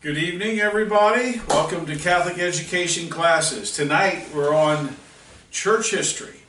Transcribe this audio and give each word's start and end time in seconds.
Good 0.00 0.16
evening, 0.16 0.60
everybody. 0.60 1.40
Welcome 1.48 1.84
to 1.86 1.96
Catholic 1.96 2.38
Education 2.38 3.10
Classes. 3.10 3.72
Tonight 3.72 4.28
we're 4.32 4.54
on 4.54 4.94
church 5.50 5.90
history. 5.90 6.42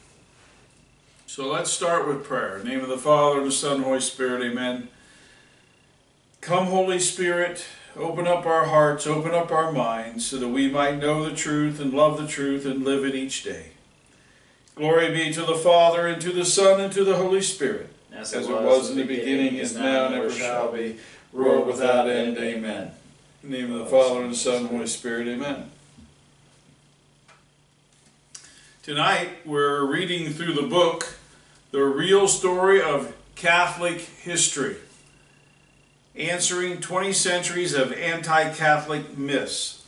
So 1.26 1.52
let's 1.52 1.72
start 1.72 2.08
with 2.08 2.24
prayer. 2.24 2.58
In 2.58 2.66
the 2.66 2.70
name 2.70 2.82
of 2.82 2.90
the 2.90 2.98
Father, 3.00 3.40
and 3.40 3.48
the 3.48 3.52
Son, 3.52 3.78
and 3.78 3.86
Holy 3.86 4.02
Spirit, 4.02 4.44
amen. 4.44 4.90
Come, 6.42 6.68
Holy 6.68 7.00
Spirit, 7.00 7.66
open 7.98 8.28
up 8.28 8.46
our 8.46 8.66
hearts, 8.66 9.08
open 9.08 9.34
up 9.34 9.52
our 9.52 9.72
minds, 9.72 10.28
so 10.28 10.38
that 10.38 10.50
we 10.50 10.70
might 10.70 11.00
know 11.00 11.28
the 11.28 11.36
truth 11.36 11.80
and 11.80 11.92
love 11.92 12.20
the 12.20 12.28
truth 12.28 12.68
and 12.68 12.86
live 12.86 13.04
it 13.04 13.16
each 13.16 13.42
day. 13.42 13.72
Glory 14.76 15.12
be 15.12 15.34
to 15.34 15.42
the 15.42 15.56
Father, 15.56 16.06
and 16.06 16.22
to 16.22 16.32
the 16.32 16.46
Son, 16.46 16.80
and 16.80 16.94
to 16.94 17.04
the 17.04 17.16
Holy 17.16 17.42
Spirit, 17.42 17.90
As 18.14 18.32
as 18.32 18.48
it 18.48 18.52
was 18.52 18.92
in 18.92 18.98
the 18.98 19.06
beginning, 19.06 19.56
is 19.56 19.76
now, 19.76 20.06
and 20.06 20.14
ever 20.14 20.30
shall 20.30 20.72
be, 20.72 20.98
world 21.34 21.66
without 21.66 22.08
end. 22.08 22.38
Amen. 22.38 22.92
In 23.42 23.52
the 23.52 23.58
name 23.58 23.72
of 23.72 23.80
the 23.80 23.86
Father, 23.86 24.22
and 24.22 24.34
the 24.34 24.38
Son, 24.38 24.58
and 24.58 24.66
the 24.66 24.70
Holy 24.70 24.86
Spirit, 24.86 25.26
amen. 25.26 25.72
Tonight, 28.84 29.30
we're 29.46 29.86
reading 29.86 30.34
through 30.34 30.52
the 30.52 30.64
book, 30.64 31.16
The 31.72 31.82
Real 31.84 32.28
Story 32.28 32.82
of 32.82 33.16
Catholic 33.36 34.02
History, 34.02 34.76
Answering 36.18 36.82
20 36.82 37.14
Centuries 37.14 37.74
of 37.74 37.94
Anti-Catholic 37.94 39.18
Myths 39.18 39.86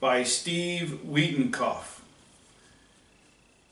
by 0.00 0.22
Steve 0.22 1.00
Weidenkopf. 1.06 2.00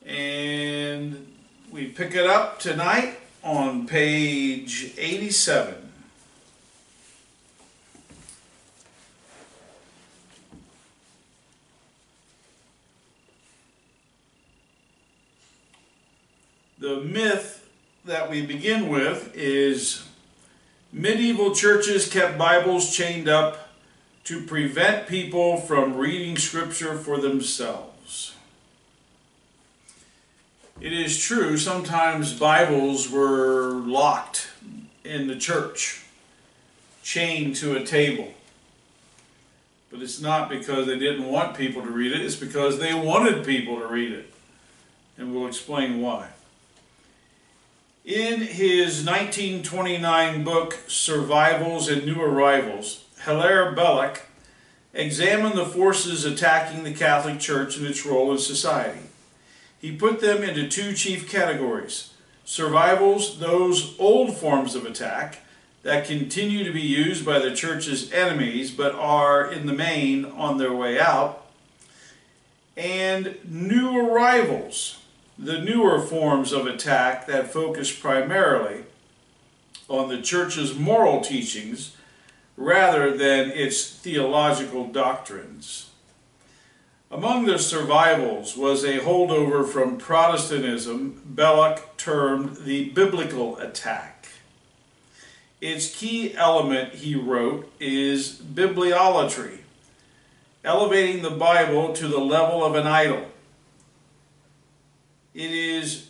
And 0.05 1.33
we 1.71 1.87
pick 1.87 2.13
it 2.13 2.27
up 2.27 2.59
tonight 2.59 3.17
on 3.43 3.87
page 3.87 4.93
87. 4.95 5.82
The 16.83 16.99
myth 16.99 17.65
that 18.03 18.29
we 18.29 18.45
begin 18.45 18.89
with 18.89 19.33
is 19.37 20.05
medieval 20.91 21.55
churches 21.55 22.09
kept 22.09 22.37
Bibles 22.37 22.93
chained 22.93 23.29
up 23.29 23.69
to 24.25 24.41
prevent 24.41 25.07
people 25.07 25.55
from 25.55 25.95
reading 25.95 26.35
scripture 26.35 26.97
for 26.97 27.21
themselves. 27.21 28.35
It 30.81 30.91
is 30.91 31.17
true, 31.17 31.55
sometimes 31.55 32.37
Bibles 32.37 33.09
were 33.09 33.75
locked 33.75 34.49
in 35.05 35.27
the 35.27 35.37
church, 35.37 36.03
chained 37.01 37.55
to 37.55 37.77
a 37.77 37.85
table. 37.85 38.33
But 39.89 40.01
it's 40.01 40.19
not 40.19 40.49
because 40.49 40.87
they 40.87 40.99
didn't 40.99 41.31
want 41.31 41.55
people 41.55 41.81
to 41.81 41.89
read 41.89 42.11
it, 42.11 42.19
it's 42.19 42.35
because 42.35 42.77
they 42.79 42.93
wanted 42.93 43.45
people 43.45 43.79
to 43.79 43.87
read 43.87 44.11
it. 44.11 44.33
And 45.17 45.33
we'll 45.33 45.47
explain 45.47 46.01
why. 46.01 46.32
In 48.05 48.41
his 48.41 49.05
1929 49.05 50.43
book, 50.43 50.77
Survivals 50.87 51.87
and 51.87 52.05
New 52.05 52.21
Arrivals, 52.21 53.05
Hilaire 53.23 53.71
Belloc 53.71 54.23
examined 54.93 55.57
the 55.57 55.65
forces 55.65 56.25
attacking 56.25 56.83
the 56.83 56.93
Catholic 56.93 57.39
Church 57.39 57.77
and 57.77 57.87
its 57.87 58.05
role 58.05 58.33
in 58.33 58.39
society. 58.39 59.03
He 59.79 59.95
put 59.95 60.19
them 60.19 60.43
into 60.43 60.67
two 60.67 60.91
chief 60.91 61.31
categories. 61.31 62.13
Survivals, 62.43 63.39
those 63.39 63.97
old 63.97 64.35
forms 64.35 64.75
of 64.75 64.85
attack 64.85 65.39
that 65.83 66.05
continue 66.05 66.65
to 66.65 66.73
be 66.73 66.81
used 66.81 67.25
by 67.25 67.39
the 67.39 67.55
Church's 67.55 68.11
enemies 68.11 68.69
but 68.69 68.93
are, 68.95 69.49
in 69.49 69.65
the 69.65 69.71
main, 69.71 70.25
on 70.25 70.57
their 70.57 70.73
way 70.73 70.99
out. 70.99 71.45
And 72.75 73.37
new 73.45 73.97
arrivals, 73.97 74.99
the 75.37 75.59
newer 75.59 75.99
forms 75.99 76.51
of 76.51 76.67
attack 76.67 77.27
that 77.27 77.51
focus 77.51 77.93
primarily 77.93 78.83
on 79.89 80.09
the 80.09 80.21
Church's 80.21 80.77
moral 80.77 81.21
teachings 81.21 81.95
rather 82.55 83.15
than 83.15 83.49
its 83.51 83.89
theological 83.89 84.87
doctrines. 84.87 85.89
Among 87.09 87.45
the 87.45 87.59
survivals 87.59 88.57
was 88.57 88.83
a 88.83 88.99
holdover 88.99 89.67
from 89.67 89.97
Protestantism 89.97 91.21
Belloc 91.25 91.97
termed 91.97 92.57
the 92.65 92.89
biblical 92.89 93.57
attack. 93.57 94.27
Its 95.61 95.95
key 95.95 96.33
element, 96.35 96.95
he 96.95 97.15
wrote, 97.15 97.71
is 97.79 98.33
bibliolatry, 98.33 99.59
elevating 100.63 101.21
the 101.21 101.29
Bible 101.29 101.93
to 101.93 102.07
the 102.07 102.19
level 102.19 102.65
of 102.65 102.75
an 102.75 102.87
idol. 102.87 103.27
It 105.33 105.51
is 105.51 106.09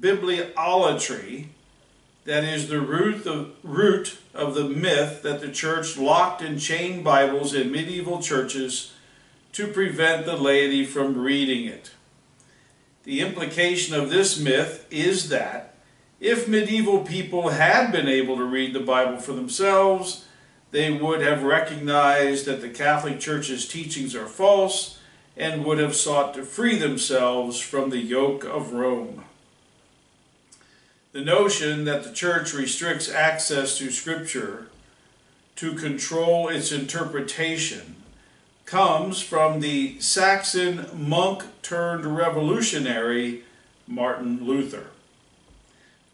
bibliolatry 0.00 1.46
that 2.24 2.44
is 2.44 2.68
the 2.68 2.80
root 2.80 3.26
of, 3.26 3.52
root 3.64 4.18
of 4.32 4.54
the 4.54 4.68
myth 4.68 5.22
that 5.22 5.40
the 5.40 5.50
church 5.50 5.96
locked 5.96 6.40
and 6.40 6.60
chained 6.60 7.02
Bibles 7.02 7.52
in 7.52 7.72
medieval 7.72 8.22
churches 8.22 8.92
to 9.52 9.66
prevent 9.66 10.24
the 10.24 10.36
laity 10.36 10.84
from 10.84 11.18
reading 11.18 11.64
it. 11.64 11.90
The 13.02 13.20
implication 13.20 13.96
of 13.96 14.10
this 14.10 14.38
myth 14.38 14.86
is 14.90 15.30
that 15.30 15.74
if 16.20 16.46
medieval 16.46 17.02
people 17.02 17.48
had 17.48 17.90
been 17.90 18.06
able 18.06 18.36
to 18.36 18.44
read 18.44 18.72
the 18.72 18.80
Bible 18.80 19.16
for 19.16 19.32
themselves, 19.32 20.26
they 20.70 20.92
would 20.92 21.22
have 21.22 21.42
recognized 21.42 22.46
that 22.46 22.60
the 22.60 22.68
Catholic 22.68 23.18
Church's 23.18 23.66
teachings 23.66 24.14
are 24.14 24.26
false 24.26 24.99
and 25.40 25.64
would 25.64 25.78
have 25.78 25.96
sought 25.96 26.34
to 26.34 26.42
free 26.42 26.76
themselves 26.76 27.58
from 27.58 27.88
the 27.88 27.98
yoke 27.98 28.44
of 28.44 28.74
Rome. 28.74 29.24
The 31.12 31.22
notion 31.22 31.84
that 31.86 32.04
the 32.04 32.12
Church 32.12 32.52
restricts 32.52 33.10
access 33.10 33.78
to 33.78 33.90
Scripture 33.90 34.66
to 35.56 35.72
control 35.72 36.48
its 36.48 36.70
interpretation 36.70 37.96
comes 38.66 39.22
from 39.22 39.60
the 39.60 39.98
Saxon 39.98 40.86
monk 40.94 41.44
turned 41.62 42.04
revolutionary 42.04 43.42
Martin 43.88 44.44
Luther. 44.44 44.88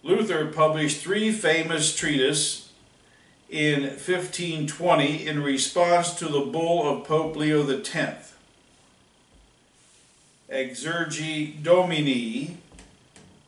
Luther 0.04 0.46
published 0.46 1.02
three 1.02 1.32
famous 1.32 1.96
treatises 1.96 2.70
in 3.50 3.82
1520 3.82 5.26
in 5.26 5.42
response 5.42 6.14
to 6.14 6.26
the 6.26 6.40
bull 6.40 6.88
of 6.88 7.08
Pope 7.08 7.34
Leo 7.34 7.68
X. 7.68 8.35
Exsurge 10.48 11.62
Domine 11.62 12.58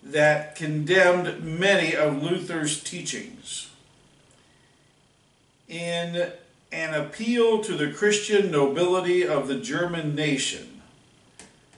that 0.03 0.57
condemned 0.57 1.45
many 1.45 1.95
of 1.95 2.23
Luther's 2.23 2.83
teachings. 2.83 3.71
In 5.69 6.33
an 6.73 6.95
appeal 6.95 7.63
to 7.63 7.75
the 7.75 7.93
Christian 7.93 8.51
nobility 8.51 9.27
of 9.27 9.49
the 9.49 9.57
German 9.59 10.15
nation, 10.15 10.83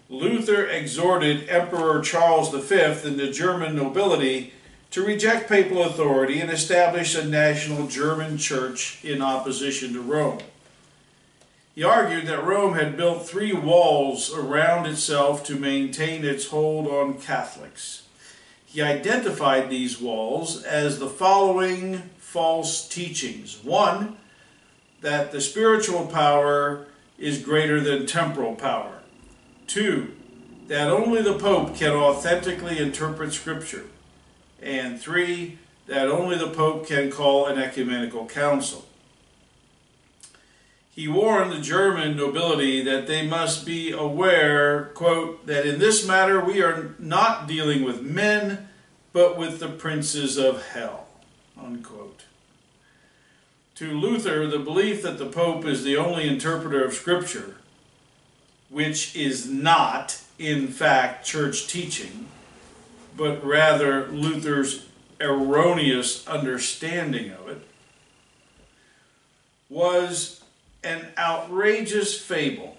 Luther 0.08 0.66
exhorted 0.66 1.48
Emperor 1.48 2.00
Charles 2.00 2.50
V 2.50 2.74
and 2.74 3.18
the 3.18 3.30
German 3.30 3.76
nobility 3.76 4.52
to 4.90 5.04
reject 5.04 5.48
papal 5.48 5.84
authority 5.84 6.40
and 6.40 6.50
establish 6.50 7.14
a 7.14 7.24
national 7.24 7.86
German 7.86 8.36
church 8.36 9.04
in 9.04 9.22
opposition 9.22 9.92
to 9.92 10.00
Rome. 10.00 10.40
He 11.80 11.84
argued 11.84 12.26
that 12.26 12.44
Rome 12.44 12.74
had 12.74 12.94
built 12.94 13.26
three 13.26 13.54
walls 13.54 14.34
around 14.34 14.84
itself 14.84 15.42
to 15.44 15.54
maintain 15.54 16.26
its 16.26 16.48
hold 16.48 16.86
on 16.86 17.14
Catholics. 17.18 18.02
He 18.66 18.82
identified 18.82 19.70
these 19.70 19.98
walls 19.98 20.62
as 20.62 20.98
the 20.98 21.08
following 21.08 22.02
false 22.18 22.86
teachings. 22.86 23.64
One, 23.64 24.18
that 25.00 25.32
the 25.32 25.40
spiritual 25.40 26.04
power 26.04 26.84
is 27.18 27.42
greater 27.42 27.80
than 27.80 28.04
temporal 28.04 28.56
power. 28.56 29.00
Two, 29.66 30.12
that 30.68 30.90
only 30.90 31.22
the 31.22 31.38
Pope 31.38 31.74
can 31.74 31.92
authentically 31.92 32.76
interpret 32.76 33.32
Scripture. 33.32 33.86
And 34.60 35.00
three, 35.00 35.56
that 35.86 36.08
only 36.08 36.36
the 36.36 36.50
Pope 36.50 36.86
can 36.86 37.10
call 37.10 37.46
an 37.46 37.58
ecumenical 37.58 38.26
council. 38.26 38.84
He 40.92 41.06
warned 41.06 41.52
the 41.52 41.60
German 41.60 42.16
nobility 42.16 42.82
that 42.82 43.06
they 43.06 43.26
must 43.26 43.64
be 43.64 43.92
aware, 43.92 44.86
quote, 44.94 45.46
that 45.46 45.64
in 45.64 45.78
this 45.78 46.06
matter 46.06 46.44
we 46.44 46.62
are 46.62 46.94
not 46.98 47.46
dealing 47.46 47.84
with 47.84 48.02
men, 48.02 48.68
but 49.12 49.38
with 49.38 49.60
the 49.60 49.68
princes 49.68 50.36
of 50.36 50.66
hell, 50.68 51.06
unquote. 51.60 52.24
To 53.76 53.98
Luther, 53.98 54.46
the 54.46 54.58
belief 54.58 55.02
that 55.02 55.18
the 55.18 55.26
Pope 55.26 55.64
is 55.64 55.84
the 55.84 55.96
only 55.96 56.28
interpreter 56.28 56.84
of 56.84 56.92
Scripture, 56.92 57.56
which 58.68 59.16
is 59.16 59.48
not, 59.48 60.20
in 60.38 60.68
fact, 60.68 61.24
church 61.24 61.66
teaching, 61.66 62.26
but 63.16 63.44
rather 63.44 64.08
Luther's 64.08 64.86
erroneous 65.20 66.26
understanding 66.26 67.30
of 67.30 67.48
it, 67.48 67.62
was 69.68 70.39
an 70.82 71.08
outrageous 71.18 72.18
fable 72.18 72.78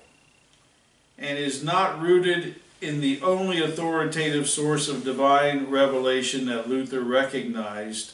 and 1.18 1.38
is 1.38 1.64
not 1.64 2.02
rooted 2.02 2.56
in 2.82 3.00
the 3.00 3.22
only 3.22 3.62
authoritative 3.62 4.50
source 4.50 4.88
of 4.88 5.04
divine 5.04 5.70
revelation 5.70 6.48
that 6.48 6.68
Luther 6.68 7.02
recognized, 7.02 8.14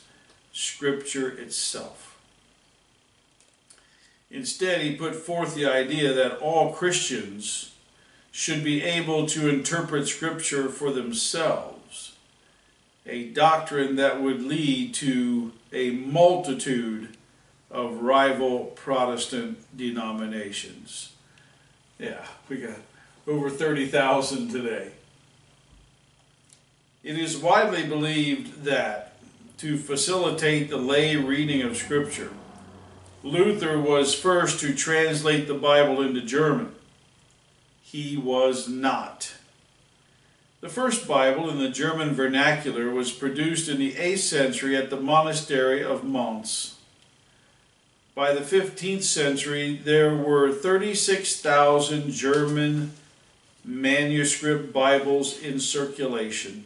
Scripture 0.51 1.29
itself. 1.29 2.17
Instead, 4.29 4.81
he 4.81 4.95
put 4.95 5.15
forth 5.15 5.55
the 5.55 5.65
idea 5.65 6.13
that 6.13 6.37
all 6.39 6.73
Christians 6.73 7.71
should 8.31 8.63
be 8.63 8.83
able 8.83 9.25
to 9.25 9.47
interpret 9.47 10.07
Scripture 10.07 10.67
for 10.67 10.91
themselves, 10.91 12.13
a 13.05 13.29
doctrine 13.29 13.95
that 13.95 14.21
would 14.21 14.43
lead 14.43 14.93
to 14.95 15.53
a 15.71 15.91
multitude 15.91 17.16
of 17.69 18.01
rival 18.01 18.65
Protestant 18.75 19.57
denominations. 19.75 21.13
Yeah, 21.99 22.25
we 22.47 22.57
got 22.57 22.77
over 23.27 23.49
30,000 23.49 24.49
today. 24.49 24.91
It 27.03 27.17
is 27.17 27.37
widely 27.37 27.85
believed 27.85 28.63
that 28.63 29.17
to 29.57 29.77
facilitate 29.77 30.69
the 30.69 30.77
lay 30.77 31.15
reading 31.15 31.61
of 31.61 31.77
Scripture, 31.77 32.31
Luther 33.23 33.79
was 33.79 34.13
first 34.13 34.59
to 34.59 34.73
translate 34.73 35.47
the 35.47 35.53
Bible 35.53 36.01
into 36.01 36.21
German. 36.21 36.73
He 37.81 38.15
was 38.15 38.67
not. 38.67 39.33
The 40.61 40.69
first 40.69 41.07
Bible 41.07 41.49
in 41.49 41.59
the 41.59 41.69
German 41.69 42.13
vernacular 42.13 42.89
was 42.89 43.11
produced 43.11 43.69
in 43.69 43.79
the 43.79 43.93
8th 43.93 44.19
century 44.19 44.75
at 44.75 44.89
the 44.89 44.99
monastery 44.99 45.83
of 45.83 46.03
Mons. 46.03 46.76
By 48.17 48.33
the 48.33 48.41
15th 48.41 49.03
century, 49.03 49.79
there 49.83 50.15
were 50.15 50.51
36,000 50.51 52.09
German 52.09 52.93
manuscript 53.63 54.73
Bibles 54.73 55.39
in 55.39 55.59
circulation, 55.59 56.65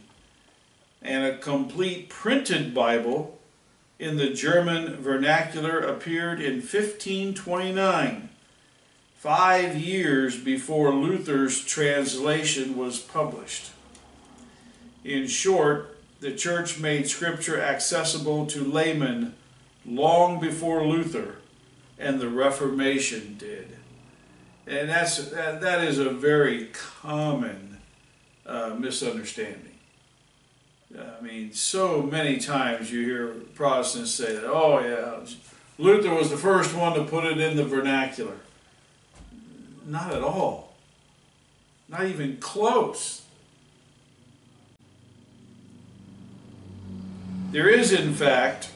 and 1.01 1.25
a 1.25 1.37
complete 1.37 2.07
printed 2.07 2.73
Bible 2.73 3.37
in 3.99 4.15
the 4.15 4.29
German 4.29 4.95
vernacular 4.95 5.77
appeared 5.79 6.39
in 6.39 6.61
1529, 6.61 8.29
five 9.17 9.75
years 9.75 10.37
before 10.37 10.93
Luther's 10.93 11.65
translation 11.65 12.77
was 12.77 12.97
published. 12.97 13.71
In 15.03 15.27
short, 15.27 15.99
the 16.21 16.31
church 16.31 16.79
made 16.79 17.09
Scripture 17.09 17.59
accessible 17.59 18.45
to 18.45 18.63
laymen 18.63 19.33
long 19.85 20.39
before 20.39 20.87
Luther 20.87 21.39
and 22.01 22.19
the 22.19 22.27
Reformation 22.27 23.35
did. 23.37 23.77
And 24.67 24.89
that's, 24.89 25.29
that, 25.29 25.61
that 25.61 25.83
is 25.83 25.99
a 25.99 26.09
very 26.09 26.69
common 26.73 27.77
uh, 28.45 28.75
misunderstanding. 28.77 29.67
I 30.97 31.21
mean, 31.21 31.53
so 31.53 32.01
many 32.01 32.37
times 32.37 32.91
you 32.91 33.05
hear 33.05 33.27
Protestants 33.55 34.11
say 34.11 34.33
that, 34.33 34.43
oh 34.43 34.79
yeah, 34.79 35.25
Luther 35.77 36.13
was 36.13 36.29
the 36.29 36.37
first 36.37 36.75
one 36.75 36.93
to 36.95 37.03
put 37.05 37.23
it 37.23 37.39
in 37.39 37.55
the 37.55 37.63
vernacular. 37.63 38.37
Not 39.85 40.13
at 40.13 40.21
all. 40.21 40.73
Not 41.87 42.05
even 42.05 42.37
close. 42.37 43.21
There 47.51 47.69
is, 47.69 47.91
in 47.93 48.13
fact, 48.13 48.70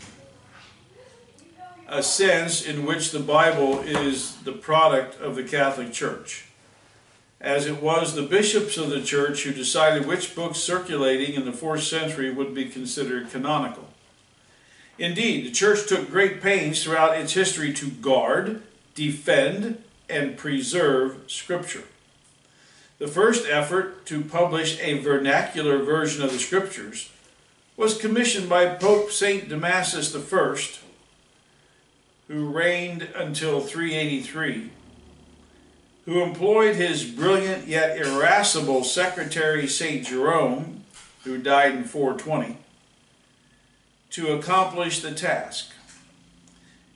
a 1.88 2.02
sense 2.02 2.66
in 2.66 2.86
which 2.86 3.12
the 3.12 3.20
Bible 3.20 3.80
is 3.82 4.38
the 4.38 4.52
product 4.52 5.20
of 5.22 5.36
the 5.36 5.44
Catholic 5.44 5.94
Church, 5.94 6.46
as 7.40 7.68
it 7.68 7.82
was 7.82 8.16
the 8.16 8.24
bishops 8.24 8.78
of 8.78 8.90
the 8.90 9.02
church 9.02 9.44
who 9.44 9.54
decided 9.54 10.08
which 10.08 10.36
books 10.36 10.60
circulating 10.60 11.36
in 11.36 11.46
the 11.46 11.52
fourth 11.52 11.84
century 11.84 12.32
would 12.32 12.54
be 12.54 12.66
considered 12.66 13.30
canonical. 13.30 13.90
Indeed, 14.98 15.46
the 15.46 15.52
church 15.52 15.88
took 15.88 16.10
great 16.10 16.42
pains 16.42 16.84
throughout 16.84 17.18
its 17.18 17.34
history 17.34 17.74
to 17.74 17.90
guard, 17.90 18.64
defend, 18.96 19.84
and 20.10 20.38
preserve 20.38 21.18
Scripture. 21.28 21.84
The 22.98 23.08
first 23.08 23.46
effort 23.48 24.06
to 24.08 24.22
publish 24.22 24.80
a 24.80 25.00
vernacular 25.00 25.80
version 25.80 26.24
of 26.24 26.32
the 26.32 26.40
Scriptures 26.40 27.12
was 27.76 27.98
commissioned 27.98 28.48
by 28.48 28.68
Pope 28.68 29.12
St. 29.12 29.50
Damasus 29.50 30.16
I 30.16 30.85
who 32.28 32.48
reigned 32.48 33.04
until 33.16 33.62
383, 33.62 34.72
who 36.06 36.22
employed 36.22 36.76
his 36.76 37.04
brilliant 37.06 37.68
yet 37.68 37.98
irascible 37.98 38.84
secretary 38.84 39.68
St. 39.68 40.06
Jerome, 40.06 40.84
who 41.24 41.38
died 41.38 41.76
in 41.76 41.84
420, 41.84 42.58
to 44.12 44.32
accomplish 44.34 45.02
the 45.02 45.12
task. 45.12 45.72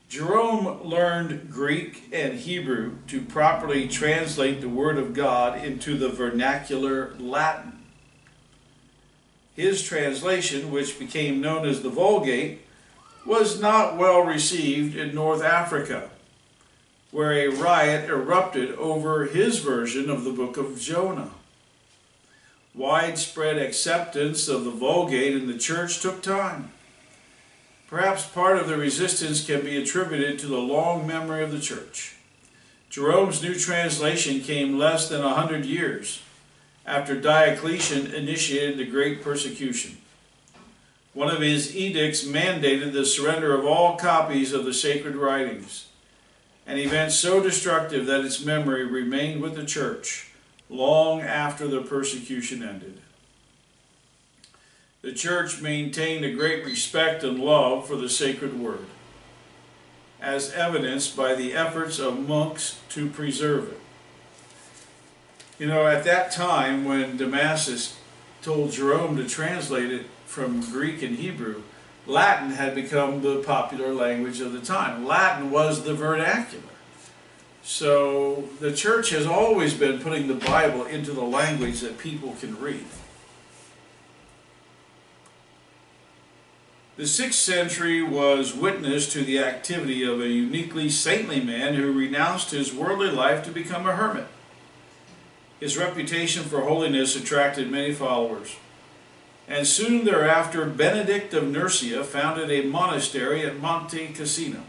Jerome 0.08 0.82
learned 0.84 1.52
Greek 1.52 2.10
and 2.12 2.34
Hebrew 2.34 2.96
to 3.08 3.22
properly 3.22 3.88
translate 3.88 4.60
the 4.60 4.70
Word 4.70 4.98
of 4.98 5.14
God 5.14 5.64
into 5.64 5.98
the 5.98 6.10
vernacular 6.10 7.14
Latin. 7.20 7.74
His 9.56 9.84
translation, 9.84 10.72
which 10.72 10.98
became 10.98 11.42
known 11.42 11.68
as 11.68 11.84
the 11.84 11.90
Vulgate, 11.90 12.62
was 13.26 13.60
not 13.60 13.98
well 13.98 14.22
received 14.22 14.96
in 14.96 15.14
North 15.14 15.44
Africa, 15.44 16.10
where 17.12 17.34
a 17.34 17.48
riot 17.48 18.10
erupted 18.10 18.76
over 18.76 19.26
his 19.26 19.60
version 19.60 20.10
of 20.10 20.24
the 20.24 20.32
book 20.32 20.58
of 20.58 20.80
Jonah. 20.80 21.32
Widespread 22.74 23.58
acceptance 23.58 24.48
of 24.48 24.64
the 24.64 24.72
Vulgate 24.72 25.36
in 25.36 25.48
the 25.48 25.58
church 25.58 26.00
took 26.00 26.22
time. 26.22 26.72
Perhaps 27.88 28.28
part 28.28 28.58
of 28.58 28.68
the 28.68 28.78
resistance 28.78 29.46
can 29.46 29.62
be 29.62 29.76
attributed 29.76 30.38
to 30.40 30.48
the 30.48 30.60
long 30.60 31.08
memory 31.08 31.44
of 31.44 31.52
the 31.52 31.60
church. 31.60 32.16
Jerome's 32.90 33.42
new 33.42 33.56
translation 33.56 34.42
came 34.42 34.78
less 34.78 35.10
than 35.10 35.22
a 35.22 35.34
hundred 35.34 35.66
years 35.66 36.22
after 36.86 37.20
Diocletian 37.20 38.08
initiated 38.14 38.78
the 38.78 38.86
Great 38.86 39.22
Persecution. 39.24 39.98
One 41.14 41.30
of 41.30 41.42
his 41.42 41.76
edicts 41.76 42.24
mandated 42.24 42.94
the 42.94 43.06
surrender 43.06 43.56
of 43.56 43.66
all 43.66 43.98
copies 43.98 44.54
of 44.54 44.66
the 44.66 44.74
sacred 44.74 45.16
writings, 45.16 45.88
an 46.68 46.78
event 46.78 47.12
so 47.12 47.42
destructive 47.42 48.06
that 48.06 48.24
its 48.24 48.46
memory 48.46 48.86
remained 48.86 49.42
with 49.42 49.56
the 49.56 49.66
church 49.66 50.32
long 50.70 51.22
after 51.22 51.68
the 51.68 51.82
persecution 51.82 52.62
ended. 52.62 53.00
The 55.02 55.14
church 55.14 55.62
maintained 55.62 56.26
a 56.26 56.34
great 56.34 56.64
respect 56.64 57.24
and 57.24 57.40
love 57.40 57.88
for 57.88 57.96
the 57.96 58.10
sacred 58.10 58.60
word, 58.60 58.86
as 60.22 60.52
evidenced 60.52 61.18
by 61.18 61.34
the 61.34 61.54
efforts 61.54 61.98
of 61.98 62.28
monks 62.28 62.80
to 62.90 63.10
preserve 63.10 63.72
it. 63.72 63.80
You 65.58 65.68
know, 65.68 65.88
at 65.88 66.04
that 66.04 66.32
time 66.32 66.86
when 66.86 67.18
Damasus 67.18 67.96
told 68.42 68.74
Jerome 68.74 69.18
to 69.18 69.28
translate 69.28 69.92
it 69.92 70.06
from 70.30 70.62
Greek 70.62 71.02
and 71.02 71.16
Hebrew, 71.16 71.64
Latin 72.06 72.52
had 72.52 72.76
become 72.76 73.24
the 73.24 73.38
popular 73.38 73.92
language 73.92 74.40
of 74.42 74.54
the 74.54 74.60
time. 74.60 75.08
Latin 75.08 75.50
was 75.50 75.84
the 75.84 75.96
vernacular. 75.96 76.64
So 77.64 78.48
the 78.60 78.72
church 78.72 79.10
has 79.10 79.26
always 79.26 79.74
been 79.74 80.00
putting 80.00 80.28
the 80.28 80.36
Bible 80.36 80.86
into 80.86 81.14
the 81.14 81.24
language 81.24 81.82
that 81.82 81.98
people 81.98 82.36
can 82.40 82.60
read. 82.60 82.86
The 86.98 87.04
6th 87.04 87.34
century 87.34 88.04
was 88.04 88.54
witness 88.54 89.12
to 89.14 89.24
the 89.24 89.40
activity 89.40 90.04
of 90.04 90.22
a 90.22 90.28
uniquely 90.28 90.90
saintly 90.90 91.42
man 91.42 91.74
who 91.74 91.92
renounced 91.92 92.52
his 92.52 92.72
worldly 92.72 93.10
life 93.10 93.44
to 93.46 93.52
become 93.52 93.88
a 93.88 93.96
hermit. 93.96 94.28
His 95.60 95.76
reputation 95.76 96.44
for 96.44 96.62
holiness 96.62 97.16
attracted 97.16 97.72
many 97.72 97.94
followers 97.94 98.56
and 99.50 99.66
soon 99.66 100.06
thereafter 100.06 100.64
Benedict 100.66 101.34
of 101.34 101.44
Nursia 101.44 102.04
founded 102.04 102.52
a 102.52 102.70
monastery 102.70 103.44
at 103.44 103.60
Monte 103.60 104.10
Cassino. 104.10 104.62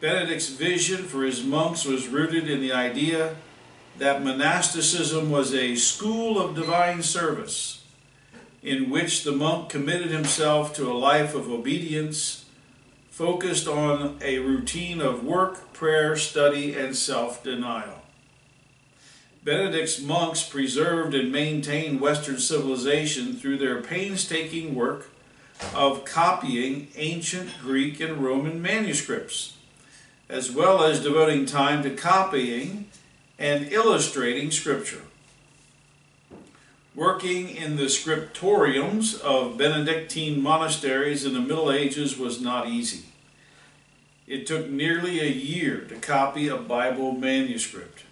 Benedict's 0.00 0.48
vision 0.48 1.04
for 1.04 1.24
his 1.24 1.44
monks 1.44 1.84
was 1.84 2.08
rooted 2.08 2.48
in 2.48 2.60
the 2.60 2.72
idea 2.72 3.36
that 3.98 4.24
monasticism 4.24 5.30
was 5.30 5.52
a 5.52 5.74
school 5.74 6.40
of 6.40 6.54
divine 6.54 7.02
service 7.02 7.84
in 8.62 8.88
which 8.88 9.24
the 9.24 9.32
monk 9.32 9.68
committed 9.68 10.10
himself 10.10 10.74
to 10.74 10.90
a 10.90 10.94
life 10.94 11.34
of 11.34 11.50
obedience 11.50 12.46
focused 13.10 13.68
on 13.68 14.16
a 14.22 14.38
routine 14.38 15.00
of 15.00 15.24
work, 15.24 15.72
prayer, 15.72 16.16
study, 16.16 16.74
and 16.74 16.96
self-denial. 16.96 17.97
Benedict's 19.48 19.98
monks 19.98 20.42
preserved 20.42 21.14
and 21.14 21.32
maintained 21.32 22.02
Western 22.02 22.38
civilization 22.38 23.32
through 23.32 23.56
their 23.56 23.80
painstaking 23.80 24.74
work 24.74 25.08
of 25.74 26.04
copying 26.04 26.88
ancient 26.96 27.58
Greek 27.62 27.98
and 27.98 28.22
Roman 28.22 28.60
manuscripts. 28.60 29.54
as 30.28 30.50
well 30.50 30.82
as 30.82 31.02
devoting 31.02 31.46
time 31.46 31.82
to 31.82 31.88
copying 31.88 32.84
and 33.38 33.72
illustrating 33.72 34.50
Scripture. 34.50 35.00
Working 36.94 37.48
in 37.48 37.76
the 37.76 37.84
scriptoriums 37.84 39.18
of 39.18 39.56
Benedictine 39.56 40.42
monasteries 40.42 41.24
in 41.24 41.32
the 41.32 41.40
Middle 41.40 41.72
Ages 41.72 42.18
was 42.18 42.38
not 42.42 42.68
easy. 42.68 43.06
It 44.26 44.46
took 44.46 44.68
nearly 44.68 45.20
a 45.20 45.32
year 45.32 45.80
to 45.88 45.94
copy 45.94 46.48
a 46.48 46.58
Bible 46.58 47.12
manuscript. 47.12 48.02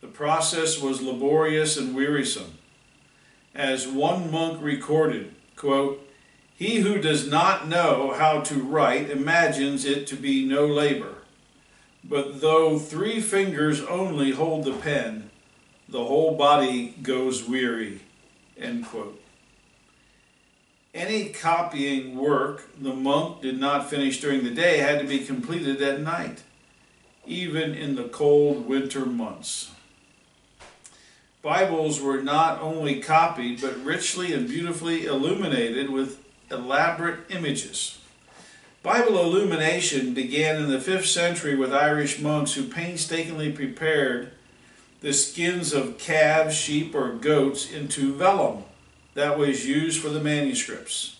The 0.00 0.08
process 0.08 0.80
was 0.80 1.02
laborious 1.02 1.76
and 1.76 1.94
wearisome. 1.94 2.58
As 3.54 3.86
one 3.86 4.30
monk 4.30 4.62
recorded, 4.62 5.34
quote, 5.56 6.08
He 6.56 6.80
who 6.80 7.00
does 7.00 7.28
not 7.28 7.68
know 7.68 8.14
how 8.16 8.40
to 8.40 8.54
write 8.54 9.10
imagines 9.10 9.84
it 9.84 10.06
to 10.08 10.16
be 10.16 10.46
no 10.46 10.66
labor. 10.66 11.16
But 12.02 12.40
though 12.40 12.78
three 12.78 13.20
fingers 13.20 13.82
only 13.82 14.30
hold 14.30 14.64
the 14.64 14.72
pen, 14.72 15.30
the 15.88 16.04
whole 16.04 16.34
body 16.34 16.94
goes 17.02 17.46
weary. 17.46 18.00
End 18.56 18.86
quote. 18.86 19.20
Any 20.94 21.28
copying 21.28 22.16
work 22.16 22.70
the 22.80 22.94
monk 22.94 23.42
did 23.42 23.60
not 23.60 23.90
finish 23.90 24.20
during 24.20 24.44
the 24.44 24.50
day 24.50 24.78
had 24.78 25.00
to 25.00 25.06
be 25.06 25.20
completed 25.20 25.80
at 25.82 26.00
night, 26.00 26.42
even 27.26 27.74
in 27.74 27.94
the 27.94 28.08
cold 28.08 28.66
winter 28.66 29.04
months. 29.04 29.70
Bibles 31.42 32.00
were 32.00 32.22
not 32.22 32.60
only 32.60 33.00
copied, 33.00 33.60
but 33.62 33.82
richly 33.84 34.32
and 34.34 34.46
beautifully 34.46 35.06
illuminated 35.06 35.88
with 35.88 36.22
elaborate 36.50 37.20
images. 37.30 37.98
Bible 38.82 39.18
illumination 39.18 40.14
began 40.14 40.56
in 40.56 40.70
the 40.70 40.78
5th 40.78 41.06
century 41.06 41.54
with 41.54 41.72
Irish 41.72 42.18
monks 42.18 42.54
who 42.54 42.64
painstakingly 42.64 43.52
prepared 43.52 44.32
the 45.00 45.12
skins 45.12 45.72
of 45.72 45.98
calves, 45.98 46.54
sheep, 46.54 46.94
or 46.94 47.12
goats 47.12 47.70
into 47.70 48.14
vellum 48.14 48.64
that 49.14 49.38
was 49.38 49.66
used 49.66 50.00
for 50.00 50.08
the 50.10 50.20
manuscripts. 50.20 51.16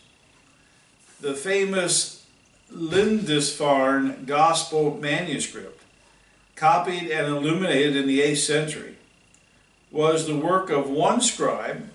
The 1.20 1.34
famous 1.34 2.26
Lindisfarne 2.70 4.24
Gospel 4.26 4.96
manuscript, 4.98 5.82
copied 6.56 7.10
and 7.10 7.26
illuminated 7.26 7.96
in 7.96 8.06
the 8.06 8.20
8th 8.20 8.36
century, 8.38 8.89
was 9.90 10.26
the 10.26 10.37
work 10.37 10.70
of 10.70 10.88
one 10.88 11.20
scribe 11.20 11.88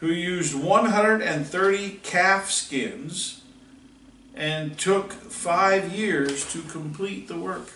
who 0.00 0.08
used 0.08 0.54
130 0.54 1.90
calf 2.02 2.50
skins 2.50 3.42
and 4.34 4.76
took 4.78 5.12
five 5.12 5.92
years 5.92 6.50
to 6.52 6.62
complete 6.62 7.28
the 7.28 7.38
work. 7.38 7.72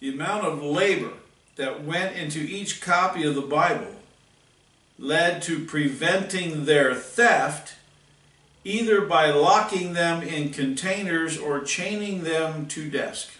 The 0.00 0.12
amount 0.12 0.46
of 0.46 0.62
labor 0.62 1.12
that 1.56 1.84
went 1.84 2.16
into 2.16 2.40
each 2.40 2.80
copy 2.80 3.24
of 3.24 3.34
the 3.34 3.40
Bible 3.40 3.96
led 4.98 5.42
to 5.42 5.64
preventing 5.64 6.64
their 6.64 6.94
theft 6.94 7.74
either 8.64 9.00
by 9.00 9.30
locking 9.30 9.92
them 9.92 10.22
in 10.22 10.50
containers 10.50 11.38
or 11.38 11.60
chaining 11.60 12.24
them 12.24 12.66
to 12.66 12.90
desk. 12.90 13.30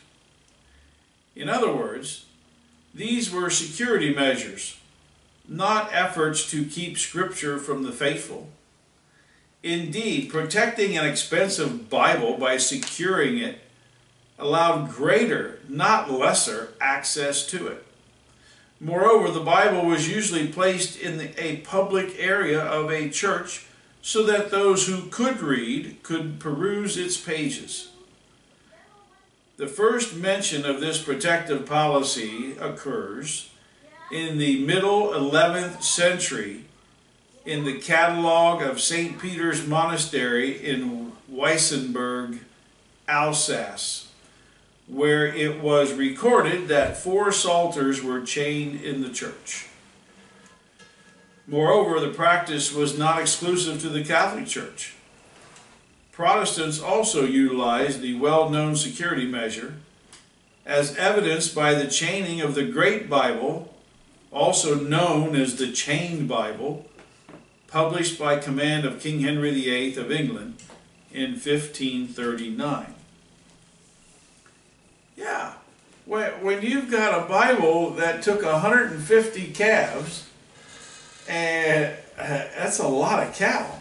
In 1.35 1.49
other 1.49 1.73
words, 1.73 2.25
these 2.99 3.31
were 3.31 3.49
security 3.49 4.12
measures, 4.12 4.76
not 5.49 5.88
efforts 5.93 6.50
to 6.50 6.64
keep 6.64 6.99
Scripture 6.99 7.57
from 7.59 7.85
the 7.85 7.93
faithful. 7.93 8.49
Indeed, 9.62 10.31
protecting 10.31 10.99
an 10.99 11.07
expensive 11.07 11.88
Bible 11.88 12.37
by 12.37 12.57
securing 12.57 13.38
it 13.38 13.61
allowed 14.37 14.90
greater, 14.90 15.61
not 15.69 16.11
lesser, 16.11 16.71
access 16.81 17.47
to 17.47 17.69
it. 17.69 17.87
Moreover, 18.81 19.31
the 19.31 19.40
Bible 19.45 19.85
was 19.85 20.09
usually 20.09 20.49
placed 20.49 20.99
in 20.99 21.33
a 21.38 21.59
public 21.59 22.17
area 22.19 22.61
of 22.61 22.90
a 22.90 23.11
church 23.11 23.67
so 24.02 24.25
that 24.25 24.50
those 24.50 24.88
who 24.88 25.09
could 25.09 25.40
read 25.40 26.02
could 26.02 26.40
peruse 26.40 26.97
its 26.97 27.17
pages. 27.17 27.88
The 29.59 29.67
first 29.67 30.15
mention 30.15 30.65
of 30.65 30.81
this 30.81 31.03
protective 31.03 31.67
policy 31.67 32.57
occurs 32.61 33.50
in 34.11 34.38
the 34.38 34.65
middle 34.65 35.09
11th 35.09 35.83
century 35.83 36.65
in 37.45 37.65
the 37.65 37.79
catalog 37.79 38.62
of 38.62 38.81
St. 38.81 39.19
Peter's 39.19 39.67
Monastery 39.67 40.65
in 40.65 41.12
Weissenberg, 41.31 42.38
Alsace 43.09 44.09
where 44.87 45.27
it 45.27 45.61
was 45.61 45.93
recorded 45.93 46.69
that 46.69 46.97
four 46.97 47.31
psalters 47.31 48.03
were 48.03 48.23
chained 48.23 48.81
in 48.81 49.03
the 49.03 49.11
church. 49.11 49.67
Moreover, 51.47 52.00
the 52.00 52.09
practice 52.09 52.73
was 52.73 52.99
not 52.99 53.21
exclusive 53.21 53.81
to 53.83 53.88
the 53.88 54.05
Catholic 54.05 54.47
Church. 54.47 54.95
Protestants 56.18 56.80
also 56.80 57.25
utilized 57.25 58.00
the 58.00 58.16
well-known 58.16 58.75
security 58.75 59.25
measure 59.25 59.75
as 60.66 60.96
evidenced 60.96 61.54
by 61.54 61.75
the 61.75 61.87
chaining 61.87 62.40
of 62.40 62.56
the 62.56 62.64
Great 62.64 63.08
Bible, 63.08 63.72
also 64.32 64.80
known 64.80 65.37
as 65.37 65.54
the 65.54 65.70
Chained 65.70 66.28
Bible, 66.28 66.87
published 67.68 68.18
by 68.18 68.37
command 68.37 68.84
of 68.84 68.98
King 68.98 69.20
Henry 69.20 69.52
VIII 69.52 69.96
of 69.96 70.10
England 70.10 70.60
in 71.12 71.34
1539. 71.34 72.94
Yeah. 75.16 75.52
When, 76.04 76.62
you've 76.62 76.90
got 76.90 77.26
a 77.26 77.28
Bible 77.28 77.90
that 77.90 78.22
took 78.22 78.42
150 78.42 79.52
calves, 79.52 80.28
and 81.28 81.94
uh, 82.18 82.26
that's 82.26 82.80
a 82.80 82.88
lot 82.88 83.25
of 83.25 83.32
cow, 83.37 83.78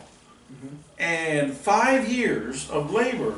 mm-hmm. 0.53 0.75
And 0.97 1.53
five 1.53 2.09
years 2.09 2.69
of 2.69 2.91
labor, 2.91 3.35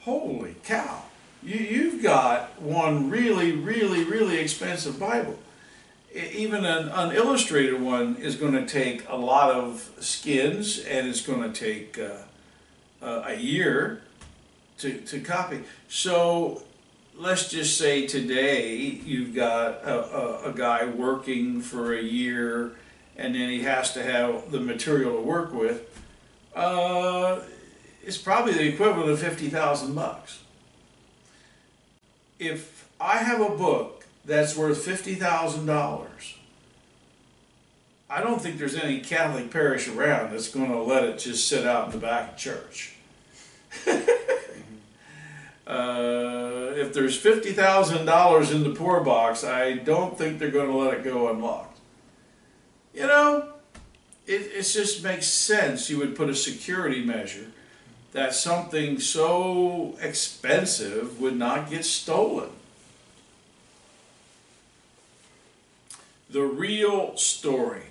holy 0.00 0.56
cow. 0.64 1.02
You, 1.42 1.58
you've 1.58 2.02
got 2.02 2.60
one 2.60 3.10
really, 3.10 3.52
really, 3.52 4.04
really 4.04 4.38
expensive 4.38 4.98
Bible. 4.98 5.38
Even 6.14 6.64
an 6.64 6.88
unillustrated 6.90 7.80
one 7.80 8.16
is 8.16 8.36
going 8.36 8.52
to 8.52 8.66
take 8.66 9.08
a 9.08 9.16
lot 9.16 9.50
of 9.50 9.90
skins 10.00 10.78
and 10.78 11.08
it's 11.08 11.22
going 11.22 11.50
to 11.50 11.58
take 11.58 11.98
uh, 11.98 13.22
a 13.26 13.34
year 13.34 14.02
to, 14.78 14.98
to 15.00 15.20
copy. 15.20 15.60
So 15.88 16.62
let's 17.16 17.48
just 17.48 17.78
say 17.78 18.06
today 18.06 18.76
you've 18.76 19.34
got 19.34 19.82
a, 19.84 20.16
a, 20.16 20.50
a, 20.50 20.52
guy 20.52 20.86
working 20.86 21.60
for 21.60 21.94
a 21.94 22.02
year 22.02 22.72
and 23.16 23.34
then 23.34 23.48
he 23.50 23.62
has 23.62 23.92
to 23.94 24.02
have 24.02 24.50
the 24.50 24.60
material 24.60 25.16
to 25.16 25.22
work 25.22 25.52
with. 25.52 26.01
Uh, 26.54 27.40
it's 28.02 28.18
probably 28.18 28.52
the 28.52 28.68
equivalent 28.68 29.10
of 29.10 29.18
50,000 29.18 29.94
bucks. 29.94 30.40
If 32.38 32.88
I 33.00 33.18
have 33.18 33.40
a 33.40 33.50
book 33.50 34.06
that's 34.24 34.56
worth 34.56 34.84
$50,000, 34.84 36.34
I 38.10 38.20
don't 38.20 38.42
think 38.42 38.58
there's 38.58 38.74
any 38.76 39.00
Catholic 39.00 39.50
parish 39.50 39.88
around 39.88 40.32
that's 40.32 40.48
going 40.48 40.70
to 40.70 40.82
let 40.82 41.04
it 41.04 41.18
just 41.18 41.48
sit 41.48 41.66
out 41.66 41.86
in 41.86 41.92
the 41.92 41.98
back 41.98 42.32
of 42.32 42.36
church. 42.36 42.96
Uh, 45.66 46.72
if 46.76 46.92
there's 46.92 47.22
$50,000 47.22 48.54
in 48.54 48.64
the 48.64 48.70
poor 48.70 49.00
box, 49.00 49.44
I 49.44 49.74
don't 49.74 50.18
think 50.18 50.38
they're 50.38 50.50
going 50.50 50.68
to 50.70 50.76
let 50.76 50.94
it 50.94 51.04
go 51.04 51.30
unlocked. 51.30 51.78
You 52.92 53.06
know, 53.06 53.51
it, 54.26 54.52
it 54.54 54.62
just 54.62 55.02
makes 55.02 55.26
sense 55.26 55.90
you 55.90 55.98
would 55.98 56.16
put 56.16 56.28
a 56.28 56.34
security 56.34 57.04
measure 57.04 57.46
that 58.12 58.34
something 58.34 59.00
so 59.00 59.96
expensive 60.00 61.20
would 61.20 61.36
not 61.36 61.70
get 61.70 61.84
stolen. 61.84 62.50
The 66.30 66.42
real 66.42 67.16
story. 67.16 67.82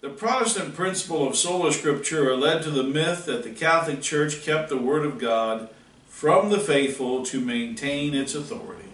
The 0.00 0.08
Protestant 0.08 0.76
principle 0.76 1.28
of 1.28 1.36
sola 1.36 1.70
scriptura 1.70 2.40
led 2.40 2.62
to 2.62 2.70
the 2.70 2.84
myth 2.84 3.26
that 3.26 3.42
the 3.42 3.50
Catholic 3.50 4.00
Church 4.00 4.42
kept 4.42 4.68
the 4.68 4.76
Word 4.76 5.04
of 5.04 5.18
God 5.18 5.68
from 6.08 6.50
the 6.50 6.60
faithful 6.60 7.24
to 7.26 7.40
maintain 7.40 8.14
its 8.14 8.34
authority. 8.34 8.88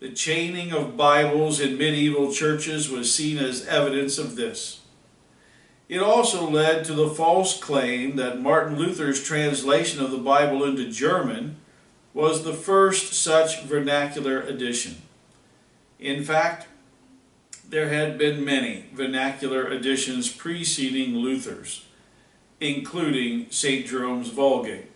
The 0.00 0.10
chaining 0.10 0.72
of 0.72 0.96
Bibles 0.96 1.58
in 1.58 1.78
medieval 1.78 2.32
churches 2.32 2.90
was 2.90 3.12
seen 3.12 3.38
as 3.38 3.66
evidence 3.66 4.18
of 4.18 4.36
this. 4.36 4.80
It 5.88 6.02
also 6.02 6.48
led 6.48 6.84
to 6.84 6.92
the 6.92 7.08
false 7.08 7.58
claim 7.58 8.16
that 8.16 8.42
Martin 8.42 8.76
Luther's 8.76 9.24
translation 9.24 10.04
of 10.04 10.10
the 10.10 10.18
Bible 10.18 10.62
into 10.64 10.90
German 10.90 11.56
was 12.12 12.44
the 12.44 12.52
first 12.52 13.14
such 13.14 13.62
vernacular 13.62 14.40
edition. 14.40 14.96
In 15.98 16.24
fact, 16.24 16.66
there 17.68 17.88
had 17.88 18.18
been 18.18 18.44
many 18.44 18.84
vernacular 18.92 19.70
editions 19.70 20.30
preceding 20.30 21.16
Luther's, 21.16 21.86
including 22.60 23.46
St. 23.50 23.86
Jerome's 23.86 24.28
Vulgate. 24.28 24.90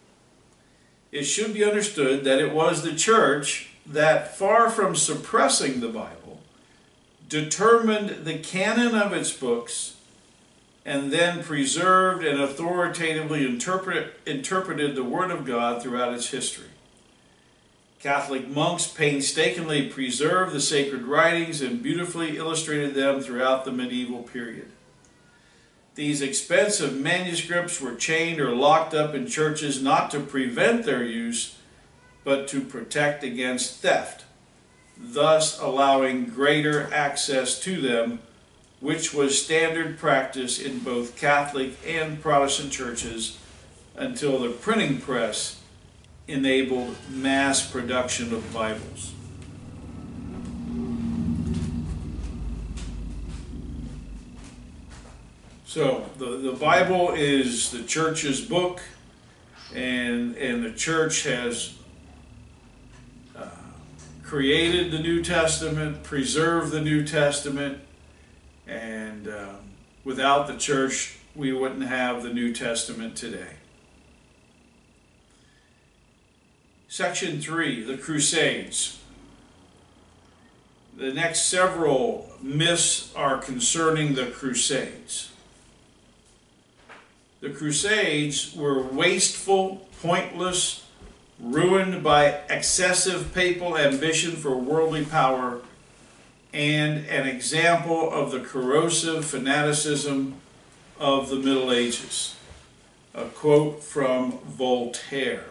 it 1.11 1.25
should 1.25 1.52
be 1.54 1.64
understood 1.64 2.25
that 2.25 2.38
it 2.38 2.52
was 2.52 2.82
the 2.82 2.94
church 2.94 3.70
that, 3.87 4.37
far 4.37 4.70
from 4.70 4.96
suppressing 4.96 5.80
the 5.80 5.88
Bible, 5.88 6.40
determined 7.28 8.25
the 8.25 8.38
canon 8.38 8.94
of 8.94 9.12
its 9.12 9.32
books 9.32 9.91
and 10.84 11.12
then 11.12 11.42
preserved 11.42 12.24
and 12.24 12.40
authoritatively 12.40 13.46
interpret, 13.46 14.18
interpreted 14.26 14.96
the 14.96 15.04
Word 15.04 15.30
of 15.30 15.44
God 15.44 15.82
throughout 15.82 16.12
its 16.12 16.30
history. 16.30 16.66
Catholic 18.00 18.48
monks 18.48 18.88
painstakingly 18.88 19.88
preserved 19.88 20.52
the 20.52 20.60
sacred 20.60 21.02
writings 21.02 21.60
and 21.60 21.82
beautifully 21.82 22.36
illustrated 22.36 22.94
them 22.94 23.20
throughout 23.20 23.64
the 23.64 23.70
medieval 23.70 24.24
period. 24.24 24.72
These 25.94 26.20
expensive 26.20 26.98
manuscripts 26.98 27.80
were 27.80 27.94
chained 27.94 28.40
or 28.40 28.54
locked 28.54 28.92
up 28.92 29.14
in 29.14 29.28
churches 29.28 29.80
not 29.80 30.10
to 30.10 30.20
prevent 30.20 30.84
their 30.84 31.04
use, 31.04 31.58
but 32.24 32.48
to 32.48 32.60
protect 32.60 33.22
against 33.22 33.80
theft, 33.80 34.24
thus 34.98 35.60
allowing 35.60 36.24
greater 36.24 36.92
access 36.92 37.60
to 37.60 37.80
them, 37.80 38.20
which 38.82 39.14
was 39.14 39.40
standard 39.40 39.96
practice 39.96 40.58
in 40.58 40.80
both 40.80 41.16
Catholic 41.16 41.70
and 41.86 42.20
Protestant 42.20 42.72
churches 42.72 43.38
until 43.94 44.40
the 44.40 44.50
printing 44.50 45.00
press 45.00 45.60
enabled 46.26 46.96
mass 47.08 47.64
production 47.70 48.34
of 48.34 48.52
Bibles. 48.52 49.14
So 55.64 56.10
the, 56.18 56.38
the 56.38 56.52
Bible 56.52 57.12
is 57.12 57.70
the 57.70 57.84
church's 57.84 58.40
book, 58.40 58.82
and 59.72 60.36
and 60.36 60.64
the 60.64 60.72
church 60.72 61.22
has 61.22 61.74
uh, 63.36 63.46
created 64.24 64.90
the 64.90 64.98
New 64.98 65.22
Testament, 65.22 66.02
preserved 66.02 66.72
the 66.72 66.80
New 66.80 67.06
Testament, 67.06 67.78
and 68.66 69.28
um, 69.28 69.57
without 70.04 70.47
the 70.47 70.57
church, 70.57 71.19
we 71.35 71.52
wouldn't 71.52 71.85
have 71.85 72.23
the 72.23 72.33
New 72.33 72.52
Testament 72.52 73.16
today. 73.16 73.54
Section 76.88 77.40
3, 77.40 77.85
the 77.85 77.97
Crusades. 77.97 79.00
The 80.95 81.12
next 81.12 81.47
several 81.47 82.31
myths 82.42 83.14
are 83.14 83.38
concerning 83.38 84.14
the 84.14 84.26
Crusades. 84.26 85.33
The 87.40 87.49
Crusades 87.49 88.54
were 88.54 88.83
wasteful, 88.83 89.88
pointless, 90.02 90.85
ruined 91.40 92.04
by 92.04 92.26
excessive 92.49 93.33
papal 93.35 93.76
ambition 93.76 94.33
for 94.37 94.54
worldly 94.54 95.04
power, 95.04 95.61
and 96.52 97.06
an 97.06 97.26
example 97.26 98.11
of 98.11 98.30
the 98.30 98.40
corrosive 98.40 99.25
fanaticism 99.25 100.35
of 100.99 101.30
the 101.30 101.37
Middle 101.37 101.73
Ages. 101.73 102.37
A 103.14 103.25
quote 103.26 103.82
from 103.82 104.38
Voltaire. 104.47 105.44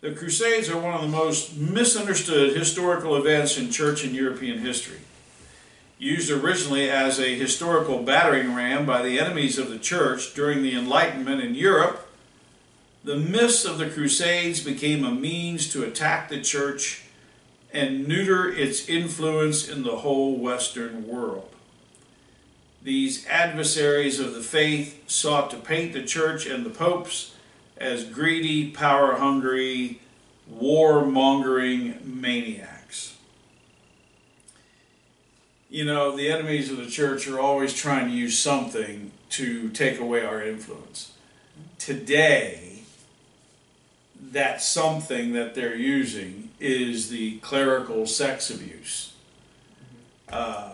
The 0.00 0.12
Crusades 0.12 0.68
are 0.68 0.78
one 0.78 0.92
of 0.92 1.00
the 1.00 1.08
most 1.08 1.56
misunderstood 1.56 2.54
historical 2.54 3.16
events 3.16 3.56
in 3.56 3.70
church 3.70 4.04
and 4.04 4.14
European 4.14 4.58
history. 4.58 4.98
Used 5.98 6.30
originally 6.30 6.90
as 6.90 7.18
a 7.18 7.34
historical 7.34 8.02
battering 8.02 8.54
ram 8.54 8.84
by 8.84 9.00
the 9.00 9.18
enemies 9.18 9.56
of 9.56 9.70
the 9.70 9.78
church 9.78 10.34
during 10.34 10.62
the 10.62 10.76
Enlightenment 10.76 11.40
in 11.40 11.54
Europe, 11.54 12.06
the 13.02 13.16
myths 13.16 13.64
of 13.64 13.78
the 13.78 13.88
Crusades 13.88 14.62
became 14.62 15.04
a 15.04 15.10
means 15.10 15.72
to 15.72 15.84
attack 15.84 16.28
the 16.28 16.40
church 16.40 17.03
and 17.74 18.06
neuter 18.06 18.48
its 18.48 18.88
influence 18.88 19.68
in 19.68 19.82
the 19.82 19.96
whole 19.96 20.38
Western 20.38 21.06
world. 21.08 21.50
These 22.82 23.26
adversaries 23.26 24.20
of 24.20 24.34
the 24.34 24.42
faith 24.42 25.02
sought 25.10 25.50
to 25.50 25.56
paint 25.56 25.92
the 25.92 26.04
church 26.04 26.46
and 26.46 26.64
the 26.64 26.70
popes 26.70 27.34
as 27.76 28.04
greedy, 28.04 28.70
power 28.70 29.16
hungry, 29.16 30.00
war-mongering 30.46 31.98
maniacs. 32.04 33.16
You 35.68 35.84
know, 35.84 36.16
the 36.16 36.30
enemies 36.30 36.70
of 36.70 36.76
the 36.76 36.86
church 36.86 37.26
are 37.26 37.40
always 37.40 37.74
trying 37.74 38.06
to 38.08 38.14
use 38.14 38.38
something 38.38 39.10
to 39.30 39.70
take 39.70 39.98
away 39.98 40.24
our 40.24 40.40
influence. 40.40 41.14
Today, 41.78 42.73
that 44.34 44.60
something 44.60 45.32
that 45.32 45.54
they're 45.54 45.76
using 45.76 46.50
is 46.58 47.08
the 47.08 47.38
clerical 47.38 48.04
sex 48.04 48.50
abuse. 48.50 49.14
Uh, 50.28 50.72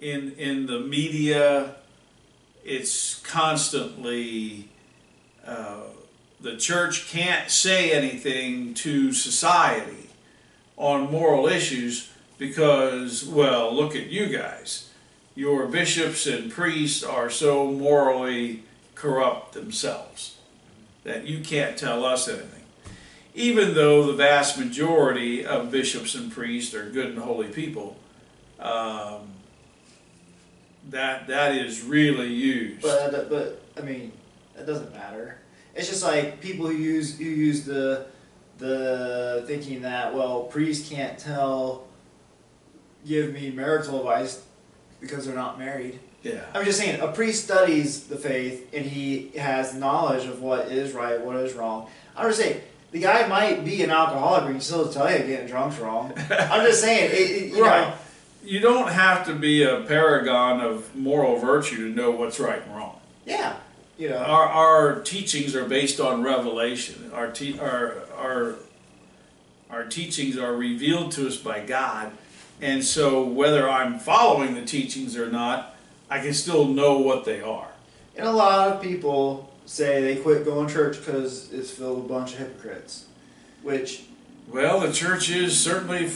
in 0.00 0.32
in 0.32 0.66
the 0.66 0.78
media, 0.78 1.74
it's 2.64 3.16
constantly 3.20 4.68
uh, 5.44 5.80
the 6.40 6.56
church 6.56 7.08
can't 7.08 7.50
say 7.50 7.90
anything 7.90 8.74
to 8.74 9.12
society 9.12 10.10
on 10.76 11.10
moral 11.10 11.48
issues 11.48 12.12
because, 12.38 13.24
well, 13.24 13.74
look 13.74 13.96
at 13.96 14.06
you 14.06 14.26
guys. 14.26 14.90
Your 15.34 15.66
bishops 15.66 16.26
and 16.26 16.52
priests 16.52 17.02
are 17.02 17.28
so 17.28 17.72
morally 17.72 18.62
corrupt 18.94 19.52
themselves 19.52 20.35
that 21.06 21.24
you 21.24 21.38
can't 21.38 21.78
tell 21.78 22.04
us 22.04 22.28
anything. 22.28 22.64
Even 23.34 23.74
though 23.74 24.06
the 24.06 24.12
vast 24.12 24.58
majority 24.58 25.46
of 25.46 25.70
bishops 25.70 26.14
and 26.16 26.32
priests 26.32 26.74
are 26.74 26.90
good 26.90 27.06
and 27.06 27.18
holy 27.18 27.48
people, 27.48 27.96
um, 28.58 29.30
that 30.90 31.28
that 31.28 31.54
is 31.54 31.82
really 31.82 32.32
used. 32.32 32.82
But 32.82 33.30
but 33.30 33.62
I 33.76 33.82
mean, 33.82 34.12
it 34.58 34.66
doesn't 34.66 34.92
matter. 34.92 35.38
It's 35.74 35.88
just 35.88 36.02
like 36.02 36.40
people 36.40 36.66
who 36.66 36.74
use 36.74 37.16
who 37.18 37.24
use 37.24 37.64
the 37.64 38.06
the 38.58 39.44
thinking 39.46 39.82
that 39.82 40.14
well 40.14 40.44
priests 40.44 40.88
can't 40.88 41.18
tell 41.18 41.86
give 43.06 43.32
me 43.32 43.50
marital 43.50 43.98
advice 44.00 44.42
because 45.00 45.26
they're 45.26 45.36
not 45.36 45.58
married. 45.58 46.00
Yeah. 46.26 46.44
I'm 46.54 46.64
just 46.64 46.78
saying 46.78 47.00
a 47.00 47.08
priest 47.08 47.44
studies 47.44 48.08
the 48.08 48.16
faith 48.16 48.74
and 48.74 48.84
he 48.84 49.28
has 49.38 49.74
knowledge 49.74 50.26
of 50.26 50.42
what 50.42 50.72
is 50.72 50.92
right, 50.92 51.20
what 51.20 51.36
is 51.36 51.54
wrong. 51.54 51.88
I'm 52.16 52.26
just 52.28 52.40
saying 52.40 52.60
the 52.90 52.98
guy 52.98 53.28
might 53.28 53.64
be 53.64 53.82
an 53.84 53.90
alcoholic, 53.90 54.42
but 54.42 54.48
he 54.48 54.54
can 54.54 54.60
still 54.60 54.88
tell 54.88 55.10
you 55.10 55.24
getting 55.24 55.46
drunk's 55.46 55.78
wrong. 55.78 56.12
I'm 56.30 56.66
just 56.66 56.80
saying, 56.80 57.10
it, 57.12 57.14
it, 57.14 57.56
you 57.56 57.62
right. 57.62 57.88
know. 57.88 57.94
You 58.44 58.60
don't 58.60 58.90
have 58.90 59.26
to 59.26 59.34
be 59.34 59.62
a 59.62 59.82
paragon 59.82 60.60
of 60.60 60.94
moral 60.96 61.36
virtue 61.36 61.88
to 61.88 61.94
know 61.94 62.10
what's 62.10 62.40
right 62.40 62.62
and 62.62 62.76
wrong. 62.76 62.98
Yeah. 63.24 63.56
You 63.96 64.10
know, 64.10 64.18
our, 64.18 64.46
our 64.46 65.00
teachings 65.02 65.54
are 65.54 65.64
based 65.64 66.00
on 66.00 66.22
revelation. 66.22 67.10
Our, 67.14 67.30
te- 67.30 67.58
our, 67.58 67.98
our, 68.16 68.54
our 69.70 69.84
teachings 69.84 70.36
are 70.36 70.54
revealed 70.54 71.12
to 71.12 71.28
us 71.28 71.36
by 71.36 71.64
God. 71.64 72.12
And 72.60 72.84
so 72.84 73.24
whether 73.24 73.68
I'm 73.68 73.98
following 73.98 74.54
the 74.54 74.64
teachings 74.64 75.16
or 75.16 75.30
not, 75.30 75.75
I 76.08 76.20
can 76.20 76.34
still 76.34 76.66
know 76.66 76.98
what 76.98 77.24
they 77.24 77.40
are. 77.40 77.68
And 78.16 78.26
a 78.26 78.32
lot 78.32 78.72
of 78.72 78.82
people 78.82 79.52
say 79.66 80.02
they 80.02 80.20
quit 80.20 80.44
going 80.44 80.68
to 80.68 80.72
church 80.72 80.98
because 80.98 81.52
it's 81.52 81.70
filled 81.70 82.02
with 82.02 82.06
a 82.06 82.08
bunch 82.08 82.32
of 82.32 82.38
hypocrites. 82.38 83.06
Which. 83.62 84.04
Well, 84.48 84.80
the 84.80 84.92
church 84.92 85.28
is 85.28 85.58
certainly 85.58 86.08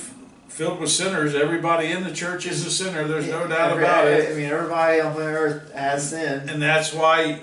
filled 0.49 0.81
with 0.81 0.91
sinners. 0.91 1.35
Everybody 1.35 1.91
in 1.91 2.05
the 2.05 2.13
church 2.13 2.47
is 2.47 2.65
a 2.65 2.71
sinner. 2.71 3.07
There's 3.07 3.29
no 3.29 3.47
doubt 3.49 3.73
every, 3.73 3.85
about 3.85 4.07
it. 4.07 4.31
I 4.31 4.35
mean, 4.35 4.47
everybody 4.47 5.01
on 5.01 5.15
planet 5.15 5.35
Earth 5.35 5.73
has 5.73 6.11
sin. 6.11 6.49
And 6.49 6.63
that's 6.63 6.93
why 6.93 7.41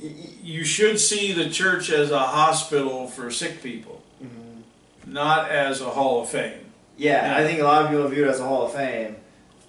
you 0.00 0.64
should 0.64 0.98
see 0.98 1.32
the 1.32 1.50
church 1.50 1.90
as 1.90 2.10
a 2.10 2.18
hospital 2.18 3.08
for 3.08 3.30
sick 3.30 3.62
people, 3.62 4.02
mm-hmm. 4.22 5.12
not 5.12 5.50
as 5.50 5.80
a 5.80 5.90
hall 5.90 6.22
of 6.22 6.28
fame. 6.28 6.60
Yeah, 6.96 7.26
yeah, 7.26 7.36
I 7.36 7.46
think 7.46 7.60
a 7.60 7.64
lot 7.64 7.84
of 7.84 7.90
people 7.90 8.08
view 8.08 8.24
it 8.24 8.28
as 8.28 8.40
a 8.40 8.44
hall 8.44 8.66
of 8.66 8.72
fame, 8.72 9.16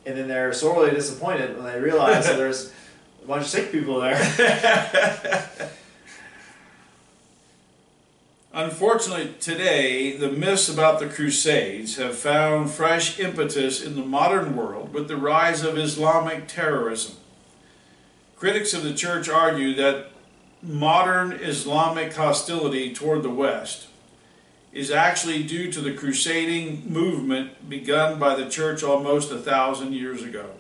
and 0.08 0.18
then 0.18 0.28
they're 0.30 0.54
sorely 0.54 0.92
disappointed 0.92 1.58
when 1.58 1.66
they 1.66 1.80
realize 1.82 2.26
that 2.28 2.38
there's 2.38 2.72
a 3.24 3.28
bunch 3.28 3.44
of 3.44 3.50
sick 3.50 3.74
people 3.74 4.00
there. 4.00 4.16
Unfortunately, 8.54 9.36
today, 9.42 10.16
the 10.16 10.32
myths 10.32 10.70
about 10.70 11.02
the 11.02 11.08
Crusades 11.08 11.98
have 11.98 12.16
found 12.16 12.72
fresh 12.72 13.20
impetus 13.20 13.84
in 13.84 13.98
the 13.98 14.06
modern 14.06 14.56
world 14.56 14.94
with 14.94 15.10
the 15.10 15.18
rise 15.18 15.62
of 15.62 15.78
Islamic 15.78 16.48
terrorism. 16.48 17.18
Critics 18.38 18.74
of 18.74 18.84
the 18.84 18.94
church 18.94 19.28
argue 19.28 19.76
that 19.76 20.12
modern 20.64 21.34
Islamic 21.34 22.14
hostility 22.14 22.94
toward 22.94 23.24
the 23.24 23.30
West 23.30 23.87
is 24.78 24.92
actually 24.92 25.42
due 25.42 25.72
to 25.72 25.82
the 25.82 25.92
crusading 25.92 26.84
movement 26.88 27.68
begun 27.68 28.20
by 28.20 28.36
the 28.36 28.48
church 28.48 28.84
almost 28.84 29.32
a 29.32 29.38
thousand 29.40 29.92
years 29.92 30.22
ago. 30.22 30.52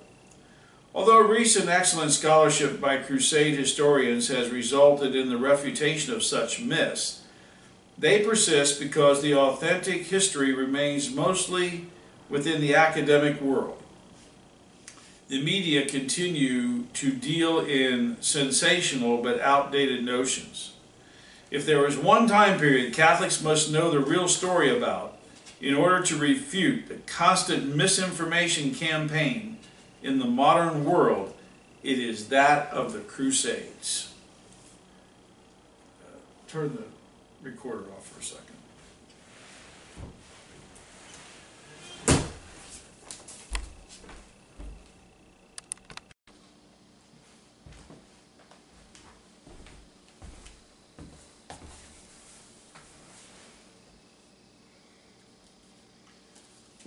Although 0.95 1.19
recent 1.19 1.69
excellent 1.69 2.11
scholarship 2.11 2.81
by 2.81 2.97
crusade 2.97 3.59
historians 3.59 4.29
has 4.29 4.49
resulted 4.49 5.15
in 5.15 5.29
the 5.29 5.37
refutation 5.37 6.15
of 6.15 6.23
such 6.23 6.59
myths, 6.59 7.21
they 7.95 8.25
persist 8.25 8.79
because 8.79 9.21
the 9.21 9.35
authentic 9.35 10.07
history 10.07 10.51
remains 10.51 11.13
mostly 11.13 11.85
within 12.27 12.59
the 12.59 12.73
academic 12.73 13.39
world. 13.39 13.79
The 15.27 15.43
media 15.43 15.85
continue 15.85 16.85
to 16.93 17.11
deal 17.11 17.59
in 17.59 18.17
sensational 18.19 19.21
but 19.21 19.39
outdated 19.41 20.03
notions. 20.03 20.73
If 21.49 21.65
there 21.65 21.85
is 21.87 21.97
one 21.97 22.27
time 22.27 22.59
period 22.59 22.93
Catholics 22.93 23.41
must 23.41 23.71
know 23.71 23.89
the 23.89 23.99
real 23.99 24.27
story 24.27 24.75
about 24.75 25.17
in 25.61 25.73
order 25.73 26.03
to 26.03 26.17
refute 26.17 26.87
the 26.87 26.95
constant 26.95 27.75
misinformation 27.75 28.73
campaign 28.73 29.57
in 30.03 30.19
the 30.19 30.25
modern 30.25 30.85
world, 30.85 31.33
it 31.83 31.97
is 31.99 32.29
that 32.29 32.69
of 32.69 32.93
the 32.93 32.99
Crusades. 32.99 34.13
Uh, 36.05 36.17
turn 36.47 36.75
the 36.75 36.83
recorder 37.41 37.85
off 37.95 38.07
for 38.07 38.19
a 38.19 38.23
second. 38.23 38.46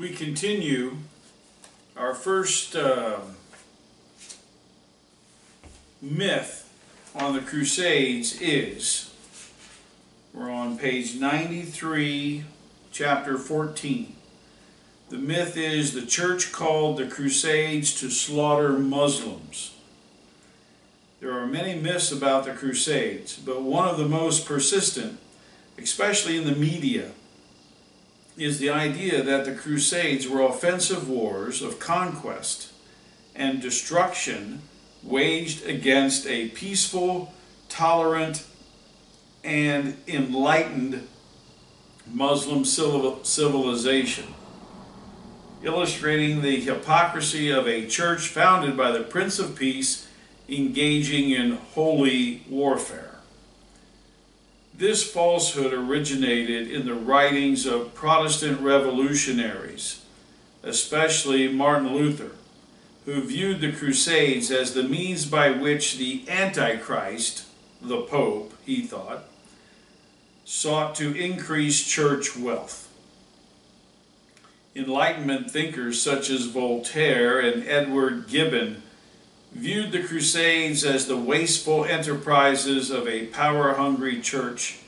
We 0.01 0.09
continue 0.09 0.97
our 1.95 2.15
first 2.15 2.75
uh, 2.75 3.19
myth 6.01 6.73
on 7.15 7.35
the 7.35 7.43
Crusades 7.43 8.41
is 8.41 9.13
we're 10.33 10.51
on 10.51 10.79
page 10.79 11.17
93, 11.17 12.45
chapter 12.91 13.37
14. 13.37 14.17
The 15.11 15.19
myth 15.19 15.59
is 15.59 15.93
the 15.93 16.07
church 16.07 16.51
called 16.51 16.97
the 16.97 17.07
Crusades 17.07 17.93
to 18.01 18.09
slaughter 18.09 18.71
Muslims. 18.79 19.75
There 21.21 21.39
are 21.39 21.47
many 21.47 21.79
myths 21.79 22.11
about 22.11 22.47
the 22.47 22.55
Crusades, 22.55 23.37
but 23.37 23.61
one 23.61 23.87
of 23.87 23.99
the 23.99 24.09
most 24.09 24.47
persistent, 24.47 25.21
especially 25.77 26.39
in 26.39 26.47
the 26.47 26.57
media, 26.57 27.11
is 28.41 28.59
the 28.59 28.71
idea 28.71 29.23
that 29.23 29.45
the 29.45 29.55
Crusades 29.55 30.27
were 30.27 30.41
offensive 30.41 31.07
wars 31.09 31.61
of 31.61 31.79
conquest 31.79 32.73
and 33.37 33.61
destruction 33.61 34.63
waged 35.03 35.67
against 35.67 36.27
a 36.27 36.49
peaceful, 36.49 37.35
tolerant, 37.69 38.47
and 39.45 39.95
enlightened 40.09 41.07
Muslim 42.07 42.65
civilization, 42.65 44.35
illustrating 45.63 46.41
the 46.41 46.61
hypocrisy 46.61 47.51
of 47.51 47.69
a 47.69 47.87
church 47.87 48.29
founded 48.29 48.75
by 48.75 48.91
the 48.91 49.05
Prince 49.05 49.39
of 49.39 49.55
Peace 49.55 50.09
engaging 50.49 51.31
in 51.31 51.57
holy 51.75 52.43
warfare. 52.49 53.10
This 54.81 55.05
falsehood 55.05 55.75
originated 55.75 56.71
in 56.71 56.87
the 56.87 56.95
writings 56.95 57.67
of 57.67 57.95
Protestant 57.95 58.63
revolutionaries, 58.63 60.03
especially 60.63 61.49
Martin 61.49 61.95
Luther, 61.95 62.31
who 63.05 63.21
viewed 63.21 63.61
the 63.61 63.73
Crusades 63.73 64.51
as 64.51 64.73
the 64.73 64.83
means 64.83 65.27
by 65.27 65.51
which 65.51 65.99
the 65.99 66.25
Antichrist, 66.31 67.45
the 67.83 68.01
Pope, 68.01 68.55
he 68.65 68.81
thought, 68.81 69.25
sought 70.47 70.95
to 70.95 71.15
increase 71.15 71.87
church 71.87 72.35
wealth. 72.35 72.89
Enlightenment 74.75 75.51
thinkers 75.51 76.01
such 76.01 76.31
as 76.31 76.47
Voltaire 76.47 77.39
and 77.39 77.69
Edward 77.69 78.29
Gibbon 78.29 78.83
viewed 79.53 79.93
the 79.93 80.03
Crusades 80.03 80.85
as 80.85 81.07
the 81.07 81.17
wasteful 81.17 81.85
enterprises 81.85 82.91
of 82.91 83.09
a 83.09 83.27
power-hungry 83.27 84.21
church 84.21 84.79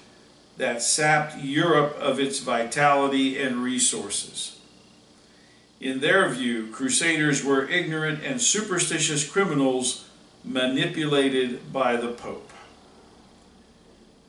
that 0.57 0.83
sapped 0.83 1.37
Europe 1.38 1.96
of 1.98 2.20
its 2.20 2.38
vitality 2.38 3.40
and 3.40 3.62
resources. 3.62 4.59
In 5.81 6.01
their 6.01 6.29
view, 6.29 6.68
Crusaders 6.68 7.44
were 7.44 7.68
ignorant 7.68 8.22
and 8.22 8.40
superstitious 8.40 9.29
criminals 9.29 10.09
manipulated 10.44 11.72
by 11.72 11.96
the 11.96 12.12
Pope. 12.12 12.51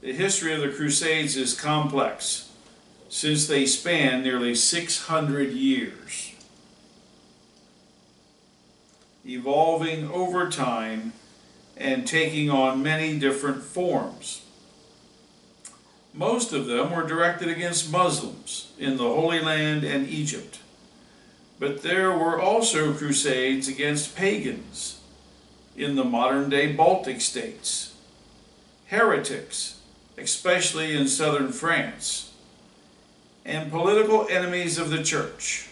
The 0.01 0.13
history 0.13 0.53
of 0.53 0.61
the 0.61 0.69
Crusades 0.69 1.37
is 1.37 1.59
complex, 1.59 2.49
since 3.07 3.45
they 3.45 3.65
span 3.67 4.23
nearly 4.23 4.55
600 4.55 5.51
years 5.51 6.32
evolving 9.25 10.09
over 10.09 10.49
time 10.49 11.13
and 11.77 12.05
taking 12.05 12.49
on 12.49 12.83
many 12.83 13.17
different 13.17 13.63
forms. 13.63 14.45
Most 16.13 16.53
of 16.53 16.67
them 16.67 16.91
were 16.91 17.07
directed 17.07 17.47
against 17.47 17.91
Muslims 17.91 18.71
in 18.77 18.97
the 18.97 19.03
Holy 19.03 19.39
Land 19.39 19.83
and 19.83 20.07
Egypt. 20.07 20.59
But 21.59 21.81
there 21.81 22.11
were 22.11 22.39
also 22.39 22.93
crusades 22.93 23.67
against 23.67 24.15
pagans 24.15 24.99
in 25.75 25.95
the 25.95 26.03
modern 26.03 26.49
day 26.49 26.71
Baltic 26.71 27.21
states, 27.21 27.95
heretics, 28.87 29.79
especially 30.17 30.95
in 30.95 31.07
southern 31.07 31.51
France, 31.51 32.31
and 33.45 33.71
political 33.71 34.27
enemies 34.29 34.77
of 34.77 34.89
the 34.89 35.03
church, 35.03 35.69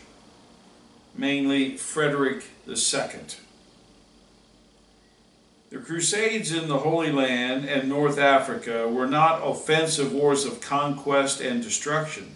mainly 1.16 1.78
Frederick 1.78 2.46
II. 2.72 3.20
The 5.70 5.78
Crusades 5.78 6.52
in 6.52 6.68
the 6.68 6.80
Holy 6.80 7.12
Land 7.12 7.64
and 7.66 7.88
North 7.88 8.18
Africa 8.18 8.90
were 8.90 9.08
not 9.08 9.42
offensive 9.42 10.12
wars 10.12 10.44
of 10.44 10.60
conquest 10.60 11.40
and 11.40 11.64
destruction, 11.64 12.36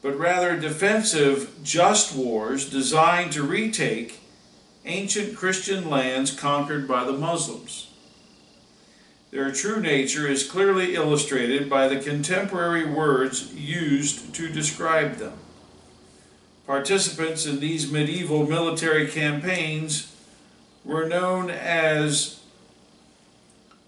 but 0.00 0.18
rather 0.18 0.58
defensive, 0.58 1.50
just 1.62 2.16
wars 2.16 2.70
designed 2.70 3.32
to 3.32 3.42
retake 3.42 4.20
ancient 4.84 5.36
Christian 5.36 5.90
lands 5.90 6.30
conquered 6.30 6.88
by 6.88 7.04
the 7.04 7.12
Muslims. 7.12 7.88
Their 9.30 9.52
true 9.52 9.80
nature 9.80 10.26
is 10.26 10.48
clearly 10.48 10.94
illustrated 10.94 11.68
by 11.68 11.88
the 11.88 12.00
contemporary 12.00 12.84
words 12.84 13.54
used 13.54 14.34
to 14.34 14.50
describe 14.50 15.16
them. 15.16 15.34
Participants 16.66 17.44
in 17.44 17.58
these 17.58 17.90
medieval 17.90 18.46
military 18.46 19.08
campaigns 19.08 20.14
were 20.84 21.06
known 21.06 21.50
as 21.50 22.40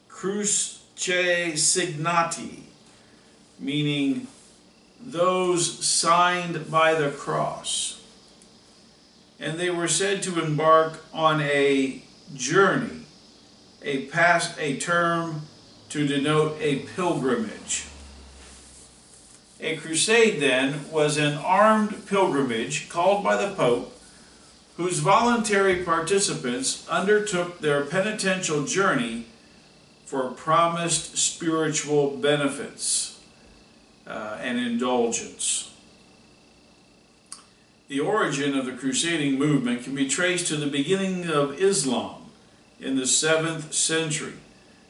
Cruce 0.08 0.82
Signati, 0.96 2.62
meaning 3.58 4.26
those 5.00 5.84
signed 5.84 6.70
by 6.70 6.94
the 6.94 7.10
cross. 7.10 8.02
And 9.38 9.58
they 9.58 9.70
were 9.70 9.88
said 9.88 10.22
to 10.24 10.42
embark 10.42 11.04
on 11.12 11.40
a 11.40 12.02
journey, 12.34 13.02
a 13.82 14.06
past 14.06 14.58
a 14.58 14.78
term 14.78 15.42
to 15.90 16.06
denote 16.06 16.56
a 16.60 16.80
pilgrimage. 16.96 17.86
A 19.64 19.76
crusade, 19.78 20.40
then, 20.42 20.90
was 20.90 21.16
an 21.16 21.38
armed 21.38 22.06
pilgrimage 22.06 22.90
called 22.90 23.24
by 23.24 23.36
the 23.36 23.54
Pope 23.54 23.98
whose 24.76 24.98
voluntary 24.98 25.82
participants 25.82 26.86
undertook 26.88 27.60
their 27.60 27.82
penitential 27.86 28.66
journey 28.66 29.24
for 30.04 30.32
promised 30.32 31.16
spiritual 31.16 32.10
benefits 32.18 33.20
uh, 34.06 34.36
and 34.38 34.58
indulgence. 34.58 35.72
The 37.88 38.00
origin 38.00 38.58
of 38.58 38.66
the 38.66 38.72
crusading 38.72 39.38
movement 39.38 39.84
can 39.84 39.94
be 39.94 40.08
traced 40.08 40.48
to 40.48 40.56
the 40.56 40.66
beginning 40.66 41.30
of 41.30 41.58
Islam 41.58 42.30
in 42.78 42.96
the 42.96 43.02
7th 43.02 43.72
century, 43.72 44.34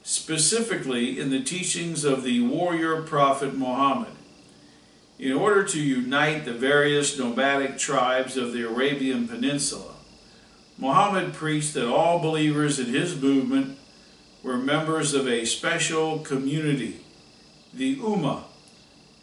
specifically 0.02 1.20
in 1.20 1.30
the 1.30 1.44
teachings 1.44 2.02
of 2.04 2.24
the 2.24 2.40
warrior 2.40 3.02
prophet 3.02 3.54
Muhammad. 3.54 4.08
In 5.24 5.32
order 5.32 5.64
to 5.64 5.80
unite 5.80 6.44
the 6.44 6.52
various 6.52 7.18
nomadic 7.18 7.78
tribes 7.78 8.36
of 8.36 8.52
the 8.52 8.68
Arabian 8.68 9.26
Peninsula, 9.26 9.94
Muhammad 10.76 11.32
preached 11.32 11.72
that 11.72 11.90
all 11.90 12.18
believers 12.18 12.78
in 12.78 12.88
his 12.92 13.18
movement 13.18 13.78
were 14.42 14.58
members 14.58 15.14
of 15.14 15.26
a 15.26 15.46
special 15.46 16.18
community, 16.18 17.00
the 17.72 17.96
Ummah, 17.96 18.42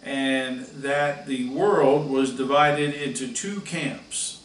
and 0.02 0.66
that 0.82 1.28
the 1.28 1.48
world 1.50 2.10
was 2.10 2.36
divided 2.36 2.96
into 2.96 3.32
two 3.32 3.62
camps, 3.62 4.42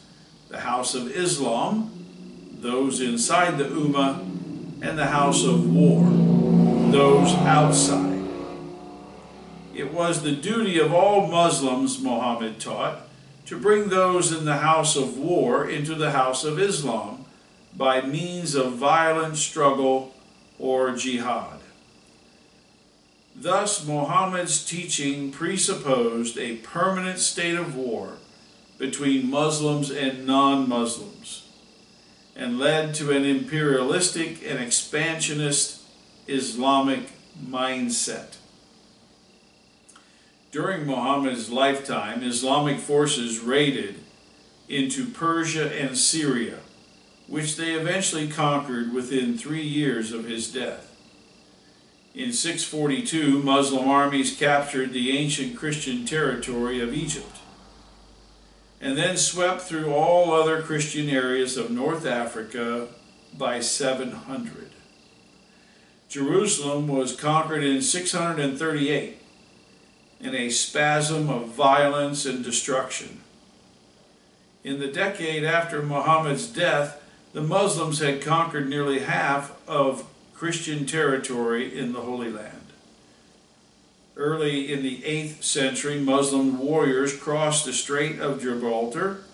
the 0.50 0.60
House 0.60 0.94
of 0.94 1.10
Islam, 1.10 1.90
those 2.60 3.00
inside 3.00 3.56
the 3.56 3.64
Ummah, 3.64 4.18
and 4.82 4.98
the 4.98 5.06
house 5.06 5.42
of 5.42 5.74
war, 5.74 6.04
those 6.92 7.32
outside. 7.46 8.15
It 9.76 9.92
was 9.92 10.22
the 10.22 10.32
duty 10.32 10.78
of 10.78 10.94
all 10.94 11.26
Muslims, 11.26 12.00
Muhammad 12.00 12.58
taught, 12.58 13.02
to 13.44 13.60
bring 13.60 13.90
those 13.90 14.32
in 14.32 14.46
the 14.46 14.56
house 14.56 14.96
of 14.96 15.18
war 15.18 15.68
into 15.68 15.94
the 15.94 16.12
house 16.12 16.44
of 16.44 16.58
Islam 16.58 17.26
by 17.76 18.00
means 18.00 18.54
of 18.54 18.72
violent 18.72 19.36
struggle 19.36 20.14
or 20.58 20.96
jihad. 20.96 21.60
Thus, 23.34 23.86
Muhammad's 23.86 24.64
teaching 24.64 25.30
presupposed 25.30 26.38
a 26.38 26.56
permanent 26.56 27.18
state 27.18 27.56
of 27.56 27.76
war 27.76 28.14
between 28.78 29.30
Muslims 29.30 29.90
and 29.90 30.26
non 30.26 30.66
Muslims 30.66 31.50
and 32.34 32.58
led 32.58 32.94
to 32.94 33.10
an 33.10 33.26
imperialistic 33.26 34.42
and 34.42 34.58
expansionist 34.58 35.82
Islamic 36.26 37.10
mindset. 37.46 38.36
During 40.56 40.86
Muhammad's 40.86 41.50
lifetime, 41.50 42.22
Islamic 42.22 42.78
forces 42.78 43.40
raided 43.40 43.96
into 44.70 45.04
Persia 45.04 45.70
and 45.70 45.98
Syria, 45.98 46.60
which 47.26 47.56
they 47.56 47.74
eventually 47.74 48.26
conquered 48.26 48.90
within 48.90 49.36
three 49.36 49.66
years 49.66 50.12
of 50.12 50.24
his 50.24 50.50
death. 50.50 50.96
In 52.14 52.32
642, 52.32 53.42
Muslim 53.42 53.86
armies 53.86 54.34
captured 54.34 54.94
the 54.94 55.18
ancient 55.18 55.58
Christian 55.58 56.06
territory 56.06 56.80
of 56.80 56.94
Egypt 56.94 57.36
and 58.80 58.96
then 58.96 59.18
swept 59.18 59.60
through 59.60 59.92
all 59.92 60.32
other 60.32 60.62
Christian 60.62 61.10
areas 61.10 61.58
of 61.58 61.70
North 61.70 62.06
Africa 62.06 62.88
by 63.36 63.60
700. 63.60 64.70
Jerusalem 66.08 66.88
was 66.88 67.14
conquered 67.14 67.62
in 67.62 67.82
638 67.82 69.20
in 70.20 70.34
a 70.34 70.50
spasm 70.50 71.28
of 71.28 71.48
violence 71.48 72.24
and 72.24 72.44
destruction. 72.44 73.20
In 74.64 74.80
the 74.80 74.88
decade 74.88 75.44
after 75.44 75.82
Muhammad's 75.82 76.46
death, 76.46 77.02
the 77.32 77.42
Muslims 77.42 78.00
had 78.00 78.22
conquered 78.22 78.68
nearly 78.68 79.00
half 79.00 79.56
of 79.68 80.04
Christian 80.34 80.86
territory 80.86 81.78
in 81.78 81.92
the 81.92 82.00
Holy 82.00 82.30
Land. 82.30 82.52
Early 84.16 84.72
in 84.72 84.82
the 84.82 85.02
8th 85.02 85.42
century, 85.42 86.00
Muslim 86.00 86.58
warriors 86.58 87.14
crossed 87.14 87.66
the 87.66 87.72
Strait 87.72 88.18
of 88.18 88.40
Gibraltar 88.40 89.24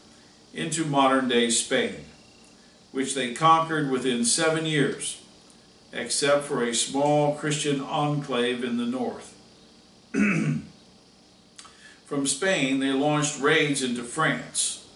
into 0.52 0.84
modern 0.84 1.28
day 1.28 1.48
Spain, 1.50 2.04
which 2.90 3.14
they 3.14 3.32
conquered 3.32 3.90
within 3.90 4.24
seven 4.24 4.66
years, 4.66 5.22
except 5.92 6.44
for 6.44 6.62
a 6.62 6.74
small 6.74 7.36
Christian 7.36 7.80
enclave 7.80 8.64
in 8.64 8.76
the 8.76 8.86
north. 8.86 9.34
From 12.12 12.26
Spain, 12.26 12.80
they 12.80 12.92
launched 12.92 13.40
raids 13.40 13.82
into 13.82 14.02
France. 14.02 14.86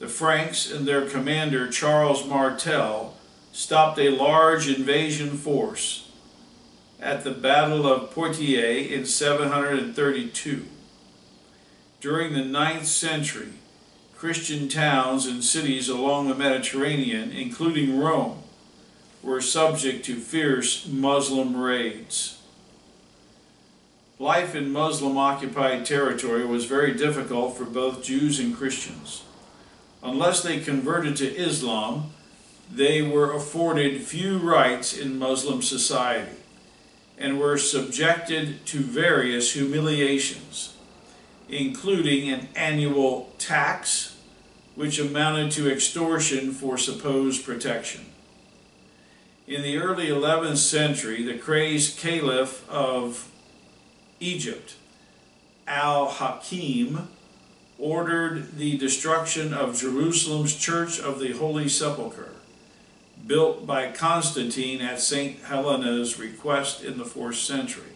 The 0.00 0.08
Franks 0.08 0.68
and 0.68 0.84
their 0.84 1.08
commander, 1.08 1.70
Charles 1.70 2.26
Martel, 2.26 3.14
stopped 3.52 4.00
a 4.00 4.08
large 4.10 4.68
invasion 4.68 5.38
force 5.38 6.10
at 7.00 7.22
the 7.22 7.30
Battle 7.30 7.86
of 7.86 8.10
Poitiers 8.10 8.90
in 8.90 9.06
732. 9.06 10.66
During 12.00 12.32
the 12.32 12.40
9th 12.40 12.86
century, 12.86 13.52
Christian 14.16 14.68
towns 14.68 15.26
and 15.26 15.44
cities 15.44 15.88
along 15.88 16.26
the 16.26 16.34
Mediterranean, 16.34 17.30
including 17.30 17.96
Rome, 17.96 18.42
were 19.22 19.40
subject 19.40 20.04
to 20.06 20.16
fierce 20.16 20.84
Muslim 20.88 21.56
raids. 21.56 22.39
Life 24.20 24.54
in 24.54 24.70
Muslim 24.70 25.16
occupied 25.16 25.86
territory 25.86 26.44
was 26.44 26.66
very 26.66 26.92
difficult 26.92 27.56
for 27.56 27.64
both 27.64 28.04
Jews 28.04 28.38
and 28.38 28.54
Christians. 28.54 29.24
Unless 30.02 30.42
they 30.42 30.60
converted 30.60 31.16
to 31.16 31.34
Islam, 31.34 32.10
they 32.70 33.00
were 33.00 33.32
afforded 33.32 34.02
few 34.02 34.36
rights 34.36 34.94
in 34.94 35.18
Muslim 35.18 35.62
society 35.62 36.36
and 37.16 37.40
were 37.40 37.56
subjected 37.56 38.66
to 38.66 38.80
various 38.80 39.54
humiliations, 39.54 40.76
including 41.48 42.28
an 42.28 42.48
annual 42.54 43.32
tax, 43.38 44.18
which 44.74 44.98
amounted 44.98 45.50
to 45.52 45.72
extortion 45.72 46.52
for 46.52 46.76
supposed 46.76 47.42
protection. 47.42 48.04
In 49.46 49.62
the 49.62 49.78
early 49.78 50.08
11th 50.08 50.58
century, 50.58 51.22
the 51.22 51.38
crazed 51.38 51.98
caliph 51.98 52.68
of 52.68 53.29
Egypt, 54.20 54.74
Al-Hakim, 55.66 57.08
ordered 57.78 58.58
the 58.58 58.76
destruction 58.76 59.54
of 59.54 59.80
Jerusalem's 59.80 60.54
Church 60.54 61.00
of 61.00 61.18
the 61.18 61.32
Holy 61.32 61.68
Sepulchre 61.68 62.34
built 63.26 63.66
by 63.66 63.90
Constantine 63.90 64.80
at 64.80 65.00
St. 65.00 65.42
Helena's 65.44 66.18
request 66.18 66.82
in 66.82 66.98
the 66.98 67.04
4th 67.04 67.34
century, 67.34 67.92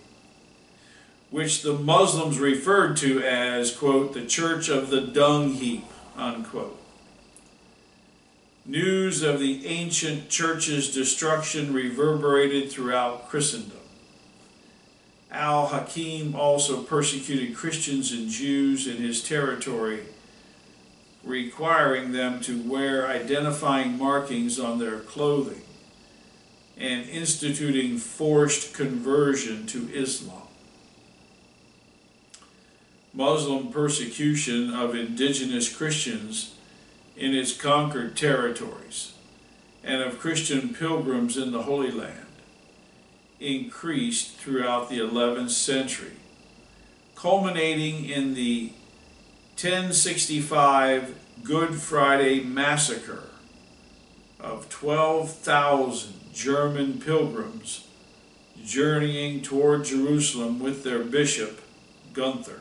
which 1.30 1.62
the 1.62 1.72
Muslims 1.72 2.38
referred 2.38 2.96
to 2.98 3.22
as, 3.22 3.74
quote, 3.74 4.14
the 4.14 4.24
Church 4.24 4.68
of 4.68 4.90
the 4.90 5.00
Dung 5.00 5.54
Heap, 5.54 5.84
unquote. 6.16 6.80
News 8.66 9.22
of 9.22 9.40
the 9.40 9.66
ancient 9.66 10.30
church's 10.30 10.94
destruction 10.94 11.74
reverberated 11.74 12.70
throughout 12.70 13.28
Christendom. 13.28 13.78
Al-Hakim 15.34 16.36
also 16.36 16.82
persecuted 16.82 17.56
Christians 17.56 18.12
and 18.12 18.30
Jews 18.30 18.86
in 18.86 18.98
his 18.98 19.22
territory 19.22 20.04
requiring 21.24 22.12
them 22.12 22.40
to 22.42 22.62
wear 22.62 23.08
identifying 23.08 23.98
markings 23.98 24.60
on 24.60 24.78
their 24.78 25.00
clothing 25.00 25.62
and 26.76 27.08
instituting 27.08 27.98
forced 27.98 28.74
conversion 28.74 29.66
to 29.66 29.88
Islam. 29.92 30.42
Muslim 33.12 33.72
persecution 33.72 34.74
of 34.74 34.94
indigenous 34.94 35.74
Christians 35.74 36.56
in 37.16 37.34
its 37.34 37.56
conquered 37.56 38.16
territories 38.16 39.14
and 39.82 40.02
of 40.02 40.18
Christian 40.18 40.74
pilgrims 40.74 41.36
in 41.36 41.52
the 41.52 41.62
Holy 41.62 41.90
Land 41.90 42.23
increased 43.40 44.36
throughout 44.36 44.88
the 44.88 44.98
11th 44.98 45.50
century, 45.50 46.16
culminating 47.14 48.04
in 48.04 48.34
the 48.34 48.72
1065 49.56 51.16
Good 51.42 51.74
Friday 51.74 52.42
massacre 52.42 53.24
of 54.40 54.68
12,000 54.68 56.32
German 56.32 57.00
pilgrims 57.00 57.86
journeying 58.64 59.42
toward 59.42 59.84
Jerusalem 59.84 60.58
with 60.58 60.84
their 60.84 61.00
bishop, 61.00 61.60
Gunther. 62.12 62.60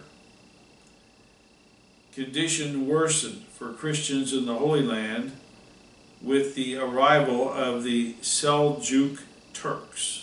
Condition 2.13 2.87
worsened 2.87 3.43
for 3.47 3.73
Christians 3.73 4.33
in 4.33 4.45
the 4.45 4.55
Holy 4.55 4.83
Land 4.83 5.31
with 6.21 6.55
the 6.55 6.77
arrival 6.77 7.51
of 7.51 7.83
the 7.83 8.13
Seljuk 8.21 9.19
Turks, 9.53 10.22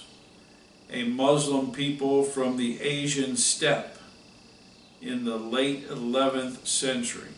a 0.93 1.05
Muslim 1.05 1.73
people 1.73 2.23
from 2.23 2.57
the 2.57 2.81
Asian 2.81 3.37
steppe 3.37 3.97
in 5.01 5.25
the 5.25 5.37
late 5.37 5.89
11th 5.89 6.67
century. 6.67 7.29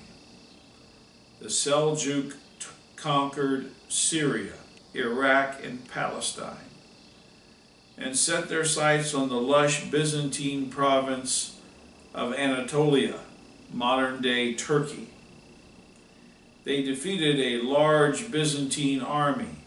The 1.40 1.48
Seljuk 1.48 2.34
conquered 2.96 3.70
Syria, 3.88 4.54
Iraq, 4.94 5.62
and 5.64 5.88
Palestine, 5.88 6.56
and 7.98 8.16
set 8.16 8.48
their 8.48 8.64
sights 8.64 9.12
on 9.12 9.28
the 9.28 9.40
lush 9.40 9.90
Byzantine 9.90 10.70
province 10.70 11.60
of 12.14 12.32
Anatolia, 12.34 13.20
modern-day 13.72 14.54
Turkey. 14.54 15.08
They 16.64 16.82
defeated 16.82 17.40
a 17.40 17.64
large 17.64 18.30
Byzantine 18.30 19.00
army 19.00 19.61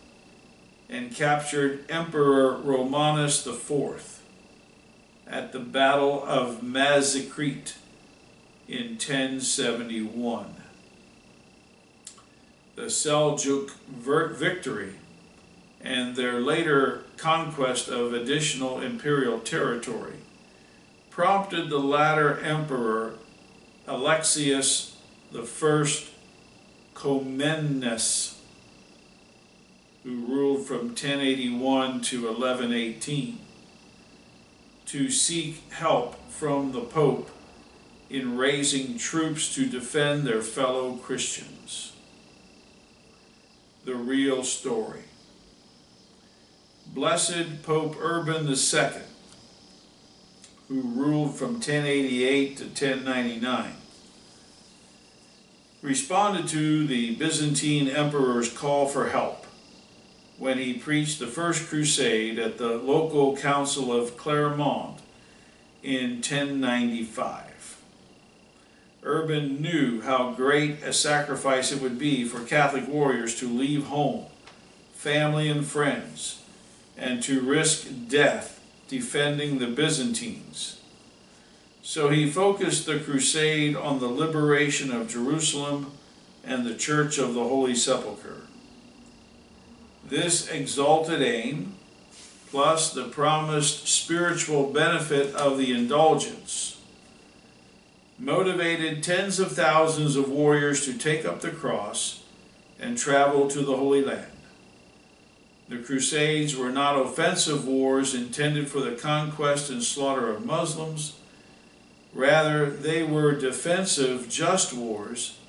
and 0.89 1.13
captured 1.13 1.89
Emperor 1.89 2.57
Romanus 2.57 3.45
IV 3.45 4.21
at 5.27 5.51
the 5.51 5.59
Battle 5.59 6.23
of 6.23 6.61
Manzikert 6.61 7.73
in 8.67 8.91
1071. 8.91 10.55
The 12.75 12.83
Seljuk 12.83 13.71
victory 14.35 14.95
and 15.81 16.15
their 16.15 16.39
later 16.39 17.03
conquest 17.17 17.87
of 17.87 18.13
additional 18.13 18.81
imperial 18.81 19.39
territory 19.39 20.15
prompted 21.09 21.69
the 21.69 21.79
latter 21.79 22.39
emperor 22.39 23.13
Alexius 23.87 24.97
I 25.33 25.85
Comnenus 26.93 28.34
who 30.05 30.23
ruled 30.27 30.67
from 30.67 30.89
1081 30.89 31.99
to 31.99 32.27
1118, 32.27 33.39
to 34.85 35.09
seek 35.09 35.71
help 35.71 36.29
from 36.29 36.71
the 36.73 36.81
Pope 36.81 37.31
in 38.07 38.37
raising 38.37 38.99
troops 38.99 39.53
to 39.55 39.65
defend 39.65 40.23
their 40.23 40.43
fellow 40.43 40.93
Christians. 40.97 41.93
The 43.85 43.95
real 43.95 44.43
story. 44.43 45.01
Blessed 46.85 47.63
Pope 47.63 47.97
Urban 47.99 48.47
II, 48.47 48.89
who 50.67 50.81
ruled 50.81 51.35
from 51.35 51.53
1088 51.53 52.57
to 52.57 52.63
1099, 52.65 53.71
responded 55.81 56.47
to 56.49 56.85
the 56.85 57.15
Byzantine 57.15 57.87
emperor's 57.87 58.55
call 58.55 58.87
for 58.87 59.09
help 59.09 59.44
when 60.37 60.57
he 60.57 60.73
preached 60.73 61.19
the 61.19 61.27
first 61.27 61.67
crusade 61.67 62.37
at 62.37 62.57
the 62.57 62.77
local 62.77 63.37
council 63.37 63.93
of 63.93 64.17
Clermont 64.17 64.99
in 65.81 66.15
1095. 66.15 67.81
Urban 69.03 69.61
knew 69.61 70.01
how 70.01 70.31
great 70.31 70.81
a 70.81 70.91
sacrifice 70.91 71.71
it 71.71 71.81
would 71.81 71.99
be 71.99 72.25
for 72.25 72.43
Catholic 72.43 72.87
warriors 72.87 73.39
to 73.39 73.47
leave 73.47 73.85
home, 73.85 74.25
family, 74.95 75.47
and 75.47 75.65
friends, 75.65 76.41
and 76.97 77.21
to 77.21 77.39
risk 77.39 77.87
death 78.07 78.59
defending 78.87 79.59
the 79.59 79.67
Byzantines. 79.67 80.81
So 81.83 82.09
he 82.09 82.29
focused 82.29 82.87
the 82.87 82.99
crusade 82.99 83.75
on 83.75 83.99
the 83.99 84.07
liberation 84.07 84.91
of 84.91 85.07
Jerusalem 85.07 85.91
and 86.43 86.65
the 86.65 86.73
Church 86.73 87.19
of 87.19 87.35
the 87.35 87.43
Holy 87.43 87.75
Sepulchre. 87.75 88.41
This 90.07 90.47
exalted 90.49 91.23
aim, 91.23 91.73
plus 92.51 92.93
the 92.93 93.05
promised 93.05 93.87
spiritual 93.87 94.71
benefit 94.71 95.33
of 95.33 95.57
the 95.57 95.71
indulgence, 95.73 96.79
motivated 98.19 99.01
tens 99.01 99.39
of 99.39 99.51
thousands 99.51 100.15
of 100.15 100.29
warriors 100.29 100.85
to 100.85 100.93
take 100.93 101.25
up 101.25 101.41
the 101.41 101.49
cross 101.49 102.23
and 102.79 102.97
travel 102.97 103.47
to 103.47 103.61
the 103.61 103.77
Holy 103.77 104.03
Land. 104.03 104.31
The 105.69 105.79
Crusades 105.79 106.55
were 106.55 106.69
not 106.69 107.01
offensive 107.01 107.67
wars 107.67 108.13
intended 108.13 108.67
for 108.67 108.81
the 108.81 108.91
conquest 108.91 109.71
and 109.71 109.81
slaughter 109.81 110.29
of 110.29 110.45
Muslims. 110.45 111.17
Rather, 112.13 112.69
they 112.69 113.01
were 113.01 113.31
defensive, 113.31 114.29
just 114.29 114.71
wars 114.71 115.39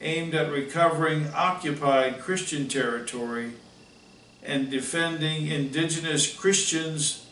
aimed 0.00 0.34
at 0.34 0.50
recovering 0.50 1.28
occupied 1.34 2.20
Christian 2.20 2.66
territory 2.66 3.52
and 4.42 4.70
defending 4.70 5.48
indigenous 5.48 6.34
Christians 6.34 7.26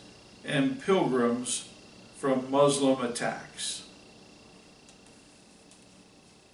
and 0.45 0.81
pilgrims 0.81 1.69
from 2.17 2.49
Muslim 2.51 3.01
attacks. 3.03 3.83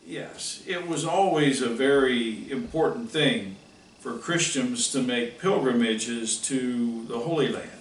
Yes, 0.05 0.61
it 0.67 0.87
was 0.87 1.03
always 1.03 1.61
a 1.61 1.69
very 1.69 2.49
important 2.51 3.09
thing 3.09 3.55
for 3.99 4.17
Christians 4.17 4.91
to 4.91 5.01
make 5.01 5.39
pilgrimages 5.39 6.37
to 6.43 7.05
the 7.05 7.19
Holy 7.19 7.47
Land. 7.47 7.71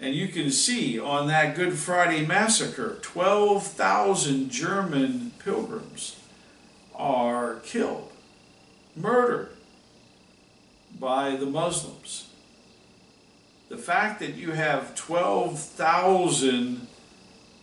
And 0.00 0.14
you 0.14 0.28
can 0.28 0.50
see 0.50 0.98
on 0.98 1.28
that 1.28 1.56
Good 1.56 1.74
Friday 1.74 2.26
massacre, 2.26 2.98
12,000 3.02 4.50
German 4.50 5.32
pilgrims 5.38 6.20
are 6.94 7.56
killed, 7.64 8.10
murdered 8.96 9.50
by 10.98 11.36
the 11.36 11.46
Muslims. 11.46 12.28
The 13.68 13.76
fact 13.76 14.20
that 14.20 14.34
you 14.34 14.52
have 14.52 14.94
12,000 14.94 16.86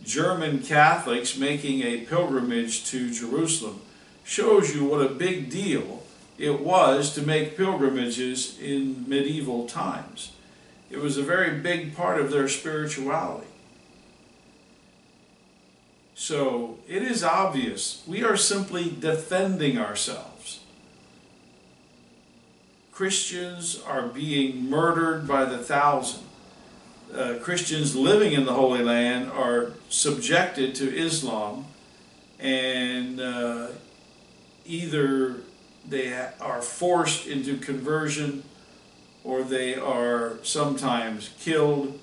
German 0.03 0.61
Catholics 0.61 1.37
making 1.37 1.81
a 1.81 2.01
pilgrimage 2.01 2.85
to 2.91 3.11
Jerusalem 3.11 3.81
shows 4.23 4.75
you 4.75 4.85
what 4.85 5.01
a 5.01 5.09
big 5.09 5.49
deal 5.49 6.03
it 6.37 6.61
was 6.61 7.13
to 7.15 7.21
make 7.21 7.57
pilgrimages 7.57 8.59
in 8.59 9.07
medieval 9.07 9.67
times. 9.67 10.33
It 10.89 10.97
was 10.97 11.17
a 11.17 11.23
very 11.23 11.59
big 11.59 11.95
part 11.95 12.19
of 12.19 12.31
their 12.31 12.47
spirituality. 12.47 13.47
So 16.13 16.77
it 16.87 17.01
is 17.03 17.23
obvious 17.23 18.03
we 18.07 18.23
are 18.23 18.37
simply 18.37 18.95
defending 18.99 19.77
ourselves. 19.77 20.34
Christians 22.95 23.81
are 23.85 24.07
being 24.07 24.69
murdered 24.69 25.27
by 25.27 25.43
the 25.43 25.57
thousand. 25.57 26.23
Uh, 27.13 27.33
Christians 27.41 27.93
living 27.93 28.31
in 28.31 28.45
the 28.45 28.53
Holy 28.53 28.81
Land 28.81 29.29
are 29.33 29.73
subjected 29.89 30.73
to 30.75 30.97
Islam 30.97 31.65
and 32.39 33.19
uh, 33.19 33.67
either 34.65 35.41
they 35.85 36.13
are 36.39 36.61
forced 36.61 37.27
into 37.27 37.57
conversion 37.57 38.43
or 39.25 39.43
they 39.43 39.75
are 39.75 40.37
sometimes 40.43 41.33
killed 41.37 41.99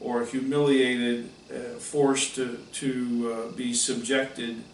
or 0.00 0.24
humiliated, 0.24 1.30
uh, 1.54 1.78
forced 1.78 2.34
to, 2.34 2.58
to 2.72 3.32
uh, 3.32 3.56
be 3.56 3.72
subjected 3.72 4.64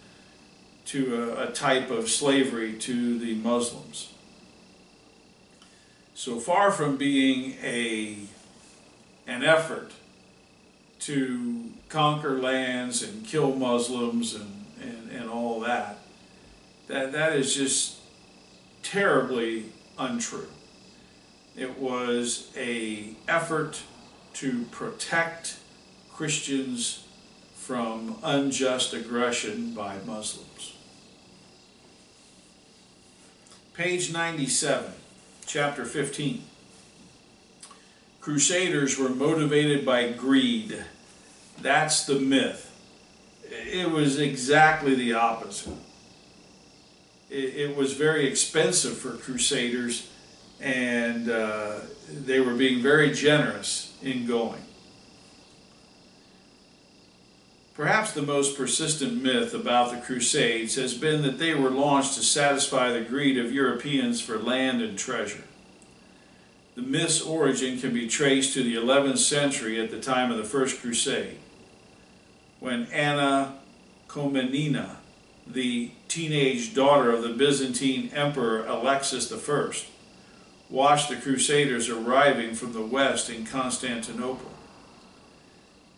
to 0.87 1.35
a, 1.37 1.49
a 1.49 1.53
type 1.53 1.91
of 1.91 2.09
slavery 2.09 2.73
to 2.79 3.19
the 3.19 3.35
Muslims. 3.35 4.15
So 6.19 6.41
far 6.41 6.73
from 6.73 6.97
being 6.97 7.55
a, 7.63 8.17
an 9.29 9.45
effort 9.45 9.93
to 11.03 11.71
conquer 11.89 12.41
lands 12.41 13.05
and 13.05 13.25
kill 13.25 13.55
Muslims 13.55 14.35
and, 14.35 14.65
and, 14.83 15.13
and 15.13 15.31
all 15.31 15.61
that, 15.61 15.99
that, 16.89 17.13
that 17.13 17.37
is 17.37 17.55
just 17.55 17.99
terribly 18.83 19.67
untrue. 19.97 20.49
It 21.57 21.79
was 21.79 22.53
a 22.57 23.15
effort 23.29 23.81
to 24.35 24.65
protect 24.73 25.57
Christians 26.13 27.07
from 27.55 28.17
unjust 28.25 28.93
aggression 28.93 29.73
by 29.73 29.99
Muslims. 30.05 30.75
Page 33.75 34.13
97 34.13 34.95
chapter 35.49 35.87
15. 35.87 36.43
Crusaders 38.21 38.99
were 38.99 39.09
motivated 39.09 39.85
by 39.85 40.13
greed. 40.13 40.85
That's 41.61 42.05
the 42.05 42.21
myth. 42.21 42.67
It 43.51 43.91
was 43.91 44.19
exactly 44.19 44.95
the 44.95 45.15
opposite. 45.15 45.73
It, 47.31 47.77
was 47.77 47.95
very 47.95 48.27
expensive 48.27 48.97
for 48.97 49.13
crusaders, 49.13 50.11
and 50.61 51.31
uh, 51.31 51.81
they 52.11 52.41
were 52.41 52.55
being 52.55 52.83
very 52.83 53.13
generous 53.13 53.95
in 54.03 54.27
going. 54.27 54.63
Perhaps 57.79 58.11
the 58.11 58.23
most 58.23 58.57
persistent 58.57 59.23
myth 59.23 59.55
about 59.55 59.93
the 59.93 59.99
Crusades 59.99 60.75
has 60.75 60.95
been 60.95 61.23
that 61.23 61.39
they 61.39 61.55
were 61.55 61.71
launched 61.71 62.15
to 62.15 62.23
satisfy 62.23 62.91
the 62.91 63.03
greed 63.03 63.39
of 63.39 63.53
Europeans 63.53 64.21
for 64.21 64.37
land 64.37 64.83
and 64.83 64.99
treasure. 64.99 65.45
The 66.75 66.83
myth's 66.83 67.23
origin 67.23 67.79
can 67.79 67.95
be 67.95 68.09
traced 68.09 68.53
to 68.55 68.65
the 68.65 68.75
11th 68.75 69.19
century 69.19 69.81
at 69.81 69.93
the 69.93 70.01
time 70.01 70.33
of 70.33 70.39
the 70.39 70.43
First 70.43 70.81
Crusade, 70.81 71.39
when 72.59 72.87
Anna 72.87 73.59
Komnena, 74.09 74.97
the 75.47 75.93
teenage 76.09 76.75
daughter 76.75 77.13
of 77.13 77.23
the 77.23 77.29
Byzantine 77.29 78.11
Emperor 78.13 78.67
Alexis 78.67 79.33
I, 79.33 79.73
watched 80.69 81.11
the 81.11 81.15
Crusaders 81.15 81.89
arriving 81.89 82.57
from 82.57 82.73
the 82.73 82.83
west 82.83 83.31
in 83.31 83.47
Constantinople. 83.47 84.51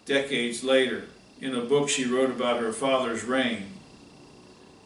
Decades 0.05 0.63
later, 0.63 1.07
in 1.41 1.55
a 1.55 1.63
book 1.63 1.89
she 1.89 2.05
wrote 2.05 2.31
about 2.31 2.61
her 2.61 2.73
father's 2.73 3.25
reign. 3.25 3.67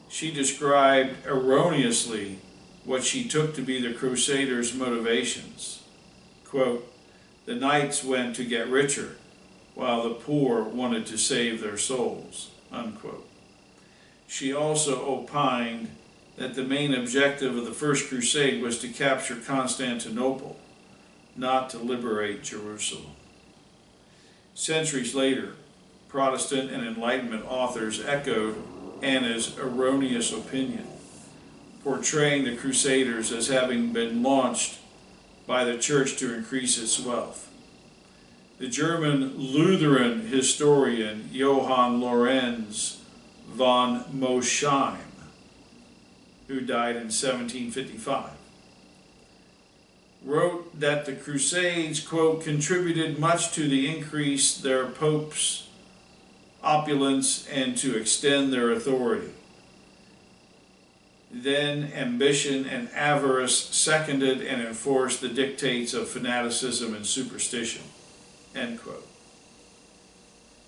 She 0.09 0.31
described 0.31 1.27
erroneously 1.27 2.39
what 2.85 3.03
she 3.03 3.27
took 3.27 3.55
to 3.55 3.63
be 3.63 3.81
the 3.81 3.95
Crusaders' 3.95 4.75
motivations. 4.75 5.83
Quote, 6.45 6.91
the 7.47 7.55
knights 7.55 8.05
went 8.05 8.37
to 8.37 8.45
get 8.45 8.69
richer, 8.69 9.17
while 9.75 10.03
the 10.03 10.15
poor 10.15 10.63
wanted 10.63 11.05
to 11.07 11.19
save 11.19 11.61
their 11.61 11.77
souls. 11.77 12.51
Unquote. 12.73 13.29
She 14.27 14.53
also 14.53 15.05
opined 15.05 15.91
that 16.37 16.55
the 16.55 16.65
main 16.65 16.95
objective 16.95 17.57
of 17.57 17.65
the 17.65 17.73
First 17.73 18.09
Crusade 18.09 18.63
was 18.63 18.79
to 18.81 18.89
capture 18.89 19.37
Constantinople, 19.37 20.57
not 21.37 21.71
to 21.71 21.79
liberate 21.79 22.43
Jerusalem. 22.43 23.13
Centuries 24.55 25.15
later, 25.15 25.55
Protestant 26.15 26.71
and 26.71 26.87
Enlightenment 26.87 27.45
authors 27.49 28.01
echoed 28.07 28.63
Anna's 29.03 29.59
erroneous 29.59 30.33
opinion, 30.33 30.87
portraying 31.83 32.45
the 32.45 32.55
Crusaders 32.55 33.33
as 33.33 33.49
having 33.49 33.93
been 33.93 34.23
launched 34.23 34.79
by 35.45 35.65
the 35.65 35.77
church 35.77 36.17
to 36.19 36.33
increase 36.33 36.81
its 36.81 37.01
wealth. 37.01 37.51
The 38.59 38.69
German 38.69 39.37
Lutheran 39.37 40.29
historian 40.29 41.31
Johann 41.33 42.01
Lorenz 42.01 43.03
von 43.49 44.05
Mosheim, 44.13 45.11
who 46.47 46.61
died 46.61 46.95
in 46.95 47.11
1755, 47.11 48.31
wrote 50.25 50.79
that 50.79 51.07
the 51.07 51.15
Crusades, 51.15 51.99
quote, 51.99 52.45
contributed 52.45 53.19
much 53.19 53.51
to 53.55 53.67
the 53.67 53.93
increase 53.93 54.57
their 54.57 54.87
popes' 54.87 55.71
opulence 56.65 57.47
and 57.49 57.77
to 57.79 57.97
extend 57.97 58.53
their 58.53 58.73
authority. 58.73 59.31
Then 61.31 61.93
ambition 61.93 62.65
and 62.67 62.89
avarice 62.93 63.57
seconded 63.57 64.41
and 64.41 64.63
enforced 64.63 65.21
the 65.21 65.29
dictates 65.29 65.93
of 65.93 66.09
fanaticism 66.09 66.95
and 66.95 67.05
superstition. 67.05 67.83
End 68.55 68.81
quote. 68.81 69.07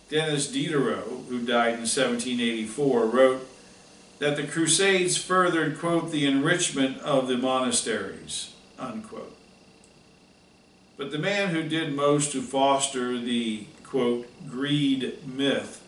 Denis 0.08 0.50
Diderot, 0.50 1.04
who 1.28 1.40
died 1.40 1.74
in 1.74 1.86
1784, 1.86 3.06
wrote 3.06 3.48
that 4.18 4.36
the 4.36 4.46
Crusades 4.46 5.16
furthered, 5.16 5.78
quote, 5.78 6.10
the 6.10 6.26
enrichment 6.26 6.98
of 6.98 7.28
the 7.28 7.36
monasteries, 7.36 8.52
unquote. 8.78 9.36
But 10.96 11.10
the 11.10 11.18
man 11.18 11.50
who 11.50 11.68
did 11.68 11.94
most 11.94 12.32
to 12.32 12.40
foster 12.40 13.18
the, 13.18 13.66
quote, 13.84 14.26
greed 14.48 15.26
myth 15.26 15.85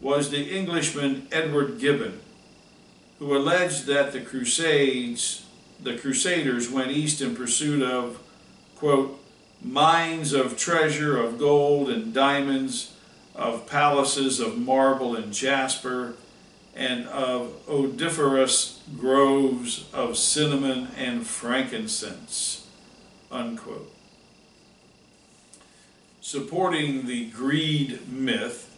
was 0.00 0.30
the 0.30 0.56
Englishman 0.56 1.26
Edward 1.30 1.78
Gibbon, 1.78 2.20
who 3.18 3.36
alleged 3.36 3.86
that 3.86 4.12
the 4.12 4.20
Crusades, 4.20 5.44
the 5.82 5.96
Crusaders 5.96 6.70
went 6.70 6.90
east 6.90 7.20
in 7.20 7.36
pursuit 7.36 7.82
of, 7.82 8.18
quote, 8.76 9.22
mines 9.62 10.32
of 10.32 10.56
treasure 10.56 11.18
of 11.18 11.38
gold 11.38 11.90
and 11.90 12.14
diamonds, 12.14 12.94
of 13.34 13.66
palaces 13.66 14.40
of 14.40 14.58
marble 14.58 15.14
and 15.14 15.32
jasper, 15.32 16.14
and 16.74 17.06
of 17.08 17.52
odoriferous 17.68 18.80
groves 18.98 19.86
of 19.92 20.16
cinnamon 20.16 20.88
and 20.96 21.26
frankincense, 21.26 22.66
unquote. 23.30 23.92
Supporting 26.22 27.06
the 27.06 27.26
greed 27.30 28.08
myth 28.08 28.69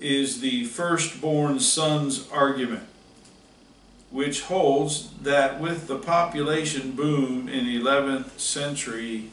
is 0.00 0.40
the 0.40 0.64
firstborn 0.64 1.60
son's 1.60 2.30
argument, 2.30 2.86
which 4.10 4.42
holds 4.42 5.10
that 5.22 5.60
with 5.60 5.86
the 5.86 5.98
population 5.98 6.92
boom 6.92 7.48
in 7.48 7.64
11th 7.64 8.38
century 8.38 9.30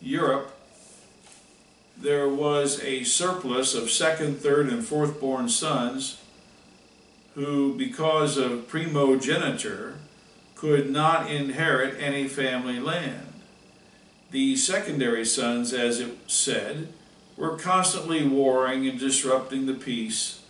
Europe, 0.00 0.54
there 2.00 2.28
was 2.28 2.80
a 2.82 3.02
surplus 3.02 3.74
of 3.74 3.90
second, 3.90 4.38
third, 4.38 4.68
and 4.68 4.84
fourth 4.84 5.20
born 5.20 5.48
sons 5.48 6.20
who, 7.34 7.74
because 7.74 8.36
of 8.36 8.68
primogeniture, 8.68 9.98
could 10.54 10.90
not 10.90 11.30
inherit 11.30 12.00
any 12.00 12.28
family 12.28 12.78
land. 12.78 13.26
The 14.30 14.56
secondary 14.56 15.24
sons, 15.24 15.72
as 15.72 16.00
it 16.00 16.16
said, 16.26 16.88
were 17.38 17.56
constantly 17.56 18.26
warring 18.26 18.86
and 18.88 18.98
disrupting 18.98 19.66
the 19.66 19.74
peace, 19.74 20.42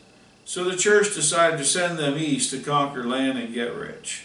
so 0.47 0.65
the 0.65 0.77
church 0.77 1.15
decided 1.15 1.59
to 1.59 1.65
send 1.65 1.99
them 1.99 2.17
east 2.17 2.51
to 2.51 2.59
conquer 2.59 3.05
land 3.05 3.39
and 3.39 3.53
get 3.53 3.75
rich. 3.75 4.25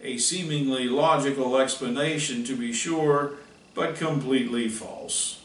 A 0.00 0.16
seemingly 0.16 0.88
logical 0.88 1.58
explanation, 1.58 2.44
to 2.44 2.56
be 2.56 2.72
sure, 2.72 3.32
but 3.74 3.96
completely 3.96 4.68
false. 4.68 5.42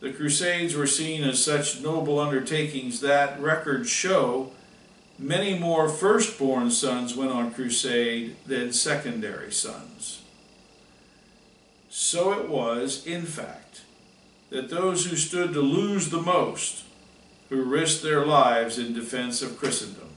The 0.00 0.12
Crusades 0.12 0.74
were 0.74 0.86
seen 0.86 1.22
as 1.22 1.42
such 1.42 1.80
noble 1.80 2.18
undertakings 2.18 3.00
that 3.00 3.40
records 3.40 3.88
show 3.88 4.50
many 5.18 5.56
more 5.56 5.88
firstborn 5.88 6.70
sons 6.70 7.16
went 7.16 7.32
on 7.32 7.52
crusade 7.52 8.36
than 8.46 8.72
secondary 8.72 9.52
sons. 9.52 10.22
So 11.88 12.32
it 12.32 12.48
was, 12.48 13.06
in 13.06 13.22
fact, 13.24 13.82
that 14.50 14.70
those 14.70 15.06
who 15.06 15.16
stood 15.16 15.52
to 15.52 15.60
lose 15.60 16.08
the 16.08 16.20
most, 16.20 16.84
who 17.48 17.62
risked 17.62 18.02
their 18.02 18.24
lives 18.24 18.78
in 18.78 18.92
defense 18.92 19.42
of 19.42 19.58
Christendom. 19.58 20.08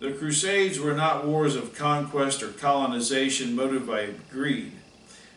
The 0.00 0.12
Crusades 0.12 0.80
were 0.80 0.94
not 0.94 1.26
wars 1.26 1.54
of 1.54 1.74
conquest 1.74 2.42
or 2.42 2.48
colonization 2.48 3.54
motivated 3.54 3.86
by 3.86 4.08
greed. 4.32 4.72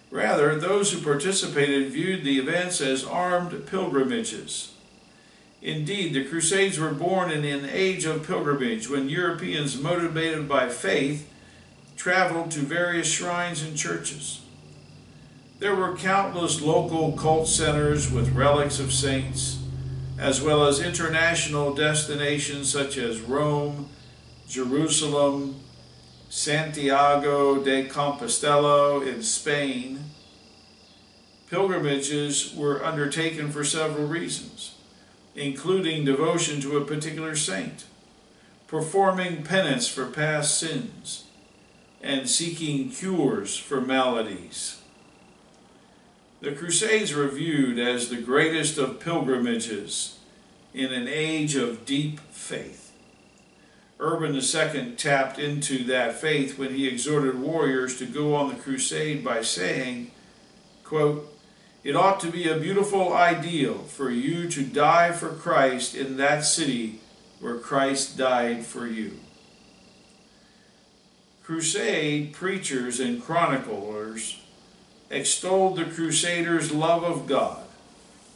Rather, 0.09 0.57
those 0.57 0.91
who 0.91 1.01
participated 1.01 1.91
viewed 1.91 2.23
the 2.23 2.39
events 2.39 2.81
as 2.81 3.03
armed 3.03 3.67
pilgrimages. 3.67 4.73
Indeed, 5.61 6.13
the 6.13 6.25
Crusades 6.25 6.79
were 6.79 6.93
born 6.93 7.31
in 7.31 7.43
an 7.43 7.69
age 7.69 8.05
of 8.05 8.25
pilgrimage 8.25 8.89
when 8.89 9.09
Europeans, 9.09 9.79
motivated 9.79 10.47
by 10.47 10.69
faith, 10.69 11.29
traveled 11.97 12.51
to 12.51 12.59
various 12.59 13.11
shrines 13.11 13.61
and 13.63 13.77
churches. 13.77 14.41
There 15.57 15.75
were 15.75 15.95
countless 15.95 16.61
local 16.61 17.13
cult 17.13 17.47
centers 17.47 18.11
with 18.11 18.35
relics 18.35 18.77
of 18.77 18.91
saints, 18.91 19.59
as 20.19 20.41
well 20.41 20.65
as 20.65 20.81
international 20.81 21.73
destinations 21.73 22.69
such 22.69 22.97
as 22.97 23.21
Rome, 23.21 23.87
Jerusalem, 24.49 25.61
Santiago 26.29 27.63
de 27.63 27.87
Compostela 27.87 29.07
in 29.07 29.23
Spain. 29.23 29.99
Pilgrimages 31.49 32.53
were 32.53 32.83
undertaken 32.83 33.49
for 33.49 33.63
several 33.63 34.07
reasons, 34.07 34.75
including 35.35 36.03
devotion 36.03 36.59
to 36.59 36.75
a 36.75 36.83
particular 36.83 37.33
saint, 37.33 37.85
performing 38.67 39.43
penance 39.43 39.87
for 39.87 40.05
past 40.05 40.57
sins, 40.57 41.27
and 42.01 42.29
seeking 42.29 42.89
cures 42.89 43.55
for 43.55 43.79
maladies. 43.79 44.81
The 46.41 46.51
Crusades 46.51 47.13
were 47.13 47.27
viewed 47.27 47.79
as 47.79 48.09
the 48.09 48.21
greatest 48.21 48.77
of 48.77 48.99
pilgrimages 48.99 50.19
in 50.73 50.91
an 50.91 51.07
age 51.07 51.55
of 51.55 51.86
deep 51.86 52.19
faith. 52.31 52.91
Urban 53.99 54.36
II 54.36 54.91
tapped 54.97 55.39
into 55.39 55.86
that 55.86 56.19
faith 56.19 56.59
when 56.59 56.73
he 56.73 56.88
exhorted 56.88 57.39
warriors 57.39 57.97
to 57.97 58.05
go 58.05 58.36
on 58.36 58.49
the 58.49 58.61
crusade 58.61 59.23
by 59.23 59.41
saying, 59.41 60.11
quote, 60.83 61.33
It 61.83 61.95
ought 61.95 62.19
to 62.19 62.31
be 62.31 62.49
a 62.49 62.59
beautiful 62.59 63.13
ideal 63.13 63.77
for 63.83 64.11
you 64.11 64.49
to 64.49 64.63
die 64.63 65.13
for 65.13 65.29
Christ 65.29 65.95
in 65.95 66.17
that 66.17 66.43
city 66.43 66.99
where 67.39 67.57
Christ 67.57 68.17
died 68.17 68.65
for 68.65 68.86
you. 68.86 69.19
Crusade 71.43 72.33
preachers 72.33 72.99
and 72.99 73.23
chroniclers 73.23 74.41
extolled 75.09 75.77
the 75.77 75.85
Crusaders' 75.85 76.71
love 76.71 77.03
of 77.03 77.27
God 77.27 77.65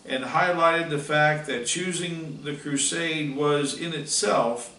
and 0.05 0.23
highlighted 0.23 0.89
the 0.89 0.99
fact 0.99 1.47
that 1.47 1.67
choosing 1.67 2.39
the 2.43 2.55
crusade 2.55 3.35
was 3.35 3.79
in 3.79 3.93
itself 3.93 4.75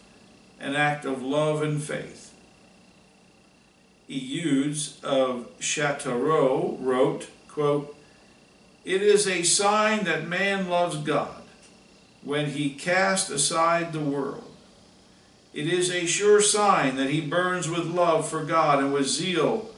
an 0.58 0.74
act 0.74 1.04
of 1.04 1.22
love 1.22 1.62
and 1.62 1.82
faith. 1.82 2.34
Eudes 4.08 5.02
of 5.04 5.46
Châteauroux 5.60 6.76
wrote, 6.80 7.28
quote, 7.48 7.96
It 8.84 9.02
is 9.02 9.28
a 9.28 9.44
sign 9.44 10.04
that 10.04 10.26
man 10.26 10.68
loves 10.68 10.96
God 10.96 11.42
when 12.22 12.50
he 12.50 12.70
cast 12.70 13.30
aside 13.30 13.92
the 13.92 14.00
world. 14.00 14.44
It 15.54 15.66
is 15.66 15.90
a 15.90 16.06
sure 16.06 16.42
sign 16.42 16.96
that 16.96 17.10
he 17.10 17.20
burns 17.20 17.68
with 17.68 17.86
love 17.86 18.28
for 18.28 18.44
God 18.44 18.80
and 18.80 18.92
with 18.92 19.06
zeal 19.06 19.70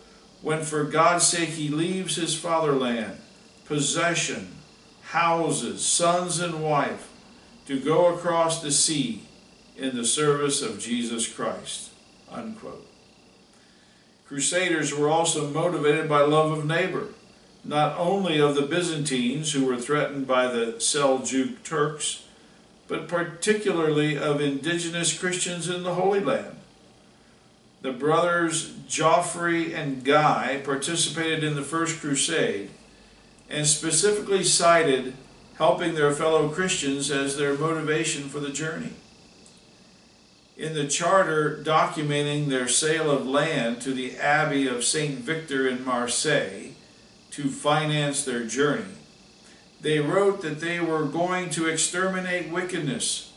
when 0.42 0.62
for 0.62 0.84
God's 0.84 1.26
sake 1.26 1.50
he 1.50 1.68
leaves 1.68 2.16
his 2.16 2.34
fatherland, 2.34 3.18
possession, 3.64 4.48
houses, 5.02 5.84
sons 5.84 6.40
and 6.40 6.62
wife, 6.62 7.08
to 7.66 7.78
go 7.80 8.12
across 8.12 8.60
the 8.60 8.72
sea 8.72 9.22
in 9.76 9.96
the 9.96 10.04
service 10.04 10.60
of 10.60 10.80
Jesus 10.80 11.32
Christ. 11.32 11.90
Unquote. 12.30 12.86
Crusaders 14.26 14.94
were 14.94 15.08
also 15.08 15.48
motivated 15.48 16.08
by 16.08 16.22
love 16.22 16.56
of 16.56 16.64
neighbor, 16.64 17.08
not 17.64 17.96
only 17.98 18.40
of 18.40 18.54
the 18.54 18.62
Byzantines 18.62 19.52
who 19.52 19.64
were 19.64 19.76
threatened 19.76 20.26
by 20.26 20.46
the 20.46 20.74
Seljuk 20.78 21.62
Turks, 21.62 22.24
but 22.88 23.08
particularly 23.08 24.18
of 24.18 24.40
indigenous 24.40 25.16
Christians 25.16 25.68
in 25.68 25.82
the 25.82 25.94
Holy 25.94 26.20
Land. 26.20 26.56
The 27.82 27.92
brothers 27.92 28.74
Geoffrey 28.88 29.74
and 29.74 30.04
Guy 30.04 30.62
participated 30.64 31.42
in 31.42 31.56
the 31.56 31.62
First 31.62 32.00
Crusade 32.00 32.70
and 33.50 33.66
specifically 33.66 34.44
cited 34.44 35.14
helping 35.58 35.94
their 35.94 36.12
fellow 36.12 36.48
Christians 36.48 37.10
as 37.10 37.36
their 37.36 37.54
motivation 37.54 38.28
for 38.28 38.38
the 38.40 38.50
journey. 38.50 38.92
in 40.56 40.74
the 40.74 40.86
charter 40.86 41.60
documenting 41.64 42.48
their 42.48 42.68
sale 42.68 43.10
of 43.10 43.26
land 43.26 43.80
to 43.82 43.92
the 43.92 44.16
Abbey 44.16 44.68
of 44.68 44.84
St. 44.84 45.18
Victor 45.18 45.66
in 45.66 45.84
Marseille 45.84 46.72
to 47.30 47.48
finance 47.48 48.24
their 48.24 48.44
journey, 48.44 48.94
they 49.80 49.98
wrote 49.98 50.42
that 50.42 50.60
they 50.60 50.78
were 50.78 51.04
going 51.04 51.50
to 51.50 51.66
exterminate 51.66 52.52
wickedness 52.52 53.31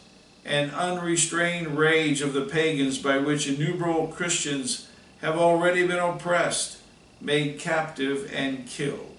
and 0.45 0.71
unrestrained 0.71 1.77
rage 1.77 2.21
of 2.21 2.33
the 2.33 2.45
pagans 2.45 2.99
by 2.99 3.17
which 3.17 3.47
innumerable 3.47 4.07
Christians 4.07 4.87
have 5.21 5.37
already 5.37 5.87
been 5.87 5.97
oppressed, 5.97 6.77
made 7.19 7.59
captive, 7.59 8.31
and 8.33 8.67
killed. 8.67 9.17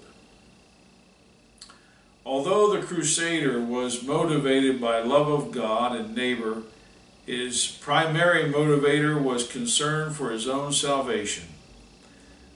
Although 2.25 2.73
the 2.73 2.85
Crusader 2.85 3.59
was 3.61 4.03
motivated 4.03 4.81
by 4.81 4.99
love 4.99 5.27
of 5.27 5.51
God 5.51 5.95
and 5.95 6.15
neighbor, 6.15 6.63
his 7.25 7.67
primary 7.67 8.43
motivator 8.43 9.21
was 9.21 9.47
concern 9.47 10.13
for 10.13 10.31
his 10.31 10.47
own 10.47 10.71
salvation. 10.71 11.43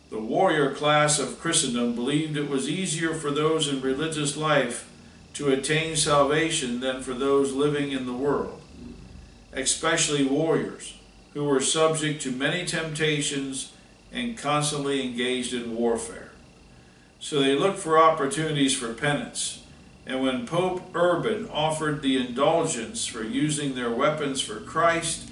The 0.10 0.20
warrior 0.20 0.74
class 0.74 1.20
of 1.20 1.40
Christendom 1.40 1.96
believed 1.96 2.38
it 2.38 2.50
was 2.50 2.70
easier 2.70 3.14
for 3.14 3.32
those 3.32 3.68
in 3.68 3.82
religious 3.82 4.36
life 4.36 4.90
to 5.34 5.50
attain 5.50 5.96
salvation 5.96 6.82
than 6.82 7.02
for 7.02 7.14
those 7.14 7.54
living 7.54 7.92
in 7.92 8.06
the 8.06 8.14
world, 8.14 8.61
especially 9.54 10.24
warriors 10.24 10.96
who 11.34 11.46
were 11.46 11.62
subject 11.62 12.22
to 12.22 12.32
many 12.32 12.66
temptations 12.66 13.72
and 14.12 14.38
constantly 14.38 15.02
engaged 15.04 15.54
in 15.54 15.76
warfare. 15.76 16.32
So 17.20 17.40
they 17.40 17.56
looked 17.56 17.80
for 17.80 17.98
opportunities 17.98 18.76
for 18.76 18.94
penance 18.94 19.62
and 20.06 20.22
when 20.22 20.48
Pope 20.48 20.82
Urban 20.96 21.48
offered 21.50 22.02
the 22.02 22.18
indulgence 22.18 23.06
for 23.06 23.24
using 23.24 23.76
their 23.76 23.92
weapons 23.92 24.42
for 24.42 24.60
Christ, 24.60 25.30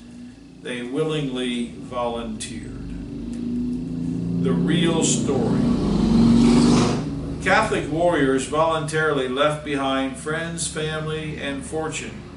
they 0.61 0.83
willingly 0.83 1.73
volunteered. 1.77 2.87
The 4.43 4.51
real 4.51 5.03
story. 5.03 5.59
Catholic 7.43 7.91
warriors 7.91 8.45
voluntarily 8.45 9.27
left 9.27 9.65
behind 9.65 10.17
friends, 10.17 10.67
family, 10.67 11.37
and 11.37 11.65
fortune 11.65 12.28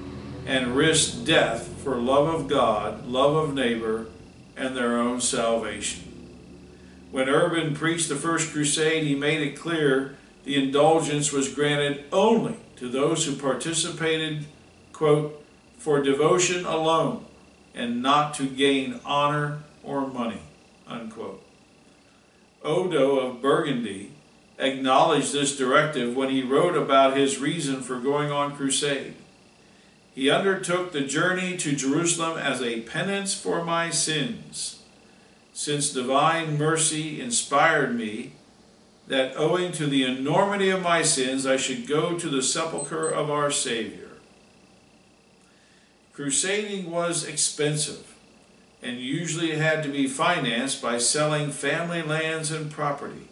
and 0.47 0.76
risked 0.76 1.24
death 1.24 1.68
for 1.82 1.97
love 1.97 2.28
of 2.28 2.49
God, 2.49 3.07
love 3.07 3.36
of 3.36 3.55
neighbor, 3.55 4.07
and 4.57 4.76
their 4.76 4.99
own 4.99 5.20
salvation. 5.20 6.05
When 7.11 7.28
Urban 7.28 7.74
preached 7.74 8.09
the 8.09 8.16
First 8.16 8.53
Crusade, 8.53 9.05
he 9.05 9.14
made 9.14 9.43
it 9.43 9.59
clear 9.59 10.16
the 10.45 10.62
indulgence 10.62 11.32
was 11.32 11.53
granted 11.53 12.05
only 12.12 12.57
to 12.76 12.88
those 12.88 13.26
who 13.26 13.36
participated, 13.36 14.47
quote, 14.93 15.45
for 15.78 16.03
devotion 16.03 16.64
alone 16.64 17.24
and 17.74 18.03
not 18.03 18.34
to 18.34 18.47
gain 18.47 19.01
honor 19.05 19.61
or 19.82 20.07
money, 20.07 20.40
unquote. 20.86 21.43
Odo 22.62 23.18
of 23.18 23.43
Burgundy 23.43 24.12
acknowledged 24.59 25.32
this 25.32 25.57
directive 25.57 26.16
when 26.16 26.30
he 26.30 26.43
wrote 26.43 26.76
about 26.76 27.16
his 27.16 27.38
reason 27.38 27.82
for 27.82 27.99
going 27.99 28.30
on 28.30 28.55
crusade. 28.55 29.14
He 30.14 30.30
undertook 30.30 30.92
the 30.92 31.00
journey 31.00 31.56
to 31.56 31.74
Jerusalem 31.74 32.38
as 32.38 32.60
a 32.60 32.82
penance 32.82 33.34
for 33.34 33.64
my 33.64 33.90
sins, 33.90 34.82
since 35.54 35.92
divine 35.92 36.58
mercy 36.58 37.20
inspired 37.20 37.96
me 37.96 38.32
that 39.08 39.36
owing 39.36 39.72
to 39.72 39.86
the 39.86 40.04
enormity 40.04 40.70
of 40.70 40.82
my 40.82 41.02
sins, 41.02 41.46
I 41.46 41.56
should 41.56 41.86
go 41.86 42.18
to 42.18 42.28
the 42.28 42.42
sepulchre 42.42 43.08
of 43.08 43.30
our 43.30 43.50
Savior. 43.50 44.10
Crusading 46.12 46.90
was 46.90 47.24
expensive 47.24 48.14
and 48.82 48.98
usually 48.98 49.52
had 49.52 49.82
to 49.82 49.88
be 49.88 50.06
financed 50.06 50.82
by 50.82 50.98
selling 50.98 51.50
family 51.50 52.02
lands 52.02 52.50
and 52.50 52.70
property. 52.70 53.28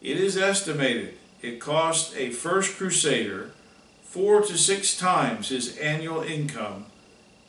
It 0.00 0.18
is 0.18 0.36
estimated 0.36 1.14
it 1.42 1.60
cost 1.60 2.16
a 2.16 2.30
first 2.30 2.76
crusader 2.76 3.52
four 4.08 4.40
to 4.42 4.56
six 4.56 4.96
times 4.96 5.48
his 5.48 5.76
annual 5.78 6.22
income 6.22 6.86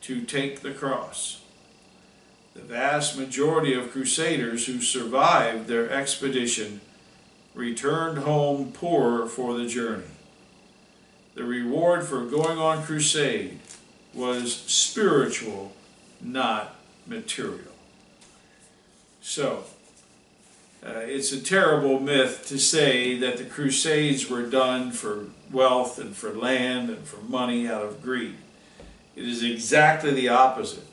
to 0.02 0.22
take 0.22 0.60
the 0.60 0.72
cross. 0.72 1.42
The 2.54 2.60
vast 2.60 3.16
majority 3.16 3.74
of 3.74 3.92
crusaders 3.92 4.66
who 4.66 4.80
survived 4.80 5.68
their 5.68 5.88
expedition 5.90 6.80
returned 7.54 8.18
home 8.18 8.72
poorer 8.72 9.26
for 9.26 9.56
the 9.56 9.66
journey. 9.66 10.04
The 11.34 11.44
reward 11.44 12.04
for 12.04 12.24
going 12.24 12.58
on 12.58 12.82
crusade 12.82 13.60
was 14.12 14.54
spiritual, 14.54 15.72
not 16.20 16.74
material. 17.06 17.72
So, 19.20 19.64
uh, 20.86 21.00
it's 21.00 21.32
a 21.32 21.40
terrible 21.40 21.98
myth 21.98 22.46
to 22.46 22.58
say 22.58 23.18
that 23.18 23.36
the 23.36 23.44
Crusades 23.44 24.30
were 24.30 24.44
done 24.44 24.92
for 24.92 25.26
wealth 25.50 25.98
and 25.98 26.14
for 26.14 26.32
land 26.32 26.90
and 26.90 27.04
for 27.04 27.20
money 27.22 27.68
out 27.68 27.82
of 27.82 28.02
greed. 28.02 28.36
It 29.16 29.24
is 29.26 29.42
exactly 29.42 30.12
the 30.12 30.28
opposite. 30.28 30.86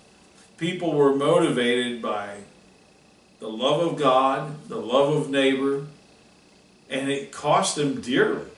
People 0.57 0.93
were 0.93 1.15
motivated 1.15 2.01
by 2.01 2.38
the 3.39 3.49
love 3.49 3.81
of 3.81 3.99
God, 3.99 4.67
the 4.69 4.79
love 4.79 5.15
of 5.15 5.29
neighbor, 5.29 5.86
and 6.89 7.11
it 7.11 7.31
cost 7.31 7.75
them 7.75 8.01
dearly. 8.01 8.49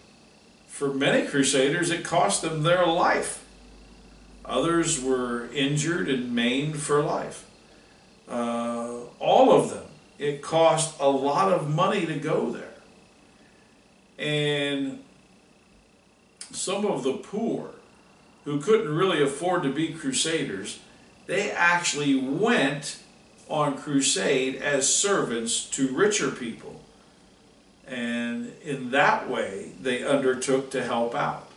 For 0.67 0.93
many 0.93 1.27
crusaders, 1.27 1.89
it 1.89 2.05
cost 2.05 2.41
them 2.41 2.63
their 2.63 2.85
life. 2.85 3.43
Others 4.45 5.01
were 5.03 5.49
injured 5.53 6.07
and 6.07 6.33
maimed 6.33 6.79
for 6.79 7.01
life. 7.01 7.45
Uh, 8.29 8.99
all 9.19 9.51
of 9.51 9.71
them. 9.71 9.86
It 10.17 10.41
cost 10.41 10.99
a 10.99 11.09
lot 11.09 11.51
of 11.51 11.69
money 11.69 12.05
to 12.05 12.15
go 12.15 12.51
there. 12.51 12.73
And 14.17 15.03
some 16.51 16.85
of 16.85 17.03
the 17.03 17.13
poor 17.13 17.71
who 18.45 18.59
couldn't 18.59 18.93
really 18.95 19.21
afford 19.21 19.63
to 19.63 19.71
be 19.71 19.93
crusaders, 19.93 20.79
they 21.27 21.51
actually 21.51 22.19
went 22.19 22.99
on 23.49 23.77
crusade 23.77 24.55
as 24.55 24.93
servants 24.93 25.69
to 25.71 25.95
richer 25.95 26.31
people 26.31 26.81
and 27.87 28.51
in 28.63 28.91
that 28.91 29.29
way, 29.29 29.71
they 29.81 30.03
undertook 30.03 30.69
to 30.71 30.83
help 30.83 31.15
out. 31.15 31.49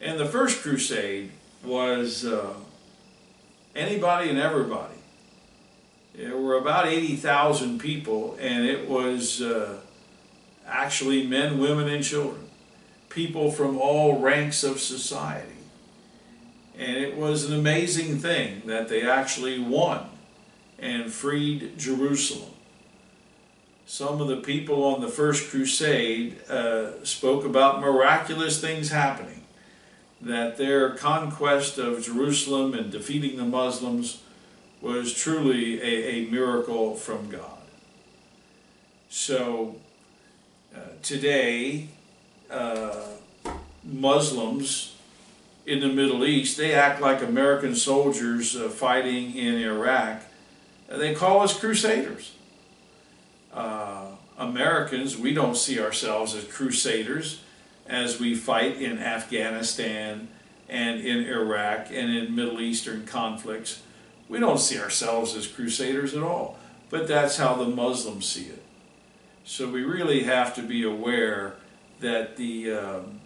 And 0.00 0.20
the 0.20 0.26
first 0.26 0.62
crusade 0.62 1.30
was 1.64 2.24
uh, 2.24 2.52
anybody 3.74 4.28
and 4.28 4.38
everybody. 4.38 4.89
There 6.14 6.36
were 6.36 6.56
about 6.56 6.86
80,000 6.86 7.78
people, 7.78 8.36
and 8.40 8.64
it 8.64 8.88
was 8.88 9.40
uh, 9.40 9.78
actually 10.66 11.26
men, 11.26 11.58
women, 11.58 11.88
and 11.88 12.04
children. 12.04 12.48
People 13.08 13.50
from 13.50 13.78
all 13.78 14.18
ranks 14.18 14.62
of 14.62 14.80
society. 14.80 15.48
And 16.78 16.96
it 16.96 17.16
was 17.16 17.44
an 17.44 17.58
amazing 17.58 18.18
thing 18.18 18.62
that 18.66 18.88
they 18.88 19.08
actually 19.08 19.58
won 19.58 20.08
and 20.78 21.12
freed 21.12 21.78
Jerusalem 21.78 22.50
some 23.90 24.20
of 24.20 24.28
the 24.28 24.36
people 24.36 24.84
on 24.84 25.00
the 25.00 25.08
First 25.08 25.50
Crusade 25.50 26.48
uh, 26.48 27.04
spoke 27.04 27.44
about 27.44 27.80
miraculous 27.80 28.60
things 28.60 28.90
happening, 28.90 29.42
that 30.20 30.56
their 30.56 30.90
conquest 30.90 31.76
of 31.76 32.00
Jerusalem 32.00 32.72
and 32.72 32.92
defeating 32.92 33.36
the 33.36 33.44
Muslims 33.44 34.22
was 34.80 35.14
truly 35.14 35.80
a, 35.80 36.26
a 36.26 36.30
miracle 36.30 36.94
from 36.94 37.28
God. 37.28 37.58
So 39.08 39.76
uh, 40.74 40.80
today, 41.02 41.88
uh, 42.50 43.06
Muslims 43.84 44.96
in 45.66 45.80
the 45.80 45.88
Middle 45.88 46.24
East, 46.24 46.56
they 46.56 46.74
act 46.74 47.00
like 47.00 47.22
American 47.22 47.74
soldiers 47.74 48.56
uh, 48.56 48.68
fighting 48.68 49.36
in 49.36 49.56
Iraq. 49.56 50.22
They 50.88 51.14
call 51.14 51.40
us 51.40 51.58
crusaders 51.58 52.32
uh, 53.52 54.06
Americans, 54.38 55.16
we 55.16 55.34
don't 55.34 55.56
see 55.56 55.80
ourselves 55.80 56.34
as 56.34 56.44
crusaders 56.44 57.42
as 57.86 58.20
we 58.20 58.34
fight 58.34 58.80
in 58.80 58.98
Afghanistan 58.98 60.28
and 60.68 61.00
in 61.00 61.26
Iraq 61.26 61.88
and 61.88 62.14
in 62.14 62.34
Middle 62.34 62.60
Eastern 62.60 63.04
conflicts. 63.06 63.82
We 64.30 64.38
don't 64.38 64.60
see 64.60 64.78
ourselves 64.78 65.34
as 65.34 65.48
crusaders 65.48 66.14
at 66.14 66.22
all, 66.22 66.56
but 66.88 67.08
that's 67.08 67.36
how 67.36 67.54
the 67.54 67.66
Muslims 67.66 68.26
see 68.26 68.44
it. 68.44 68.62
So 69.44 69.68
we 69.68 69.82
really 69.82 70.22
have 70.22 70.54
to 70.54 70.62
be 70.62 70.84
aware 70.84 71.56
that 71.98 72.36
the, 72.36 72.72
um, 72.72 73.20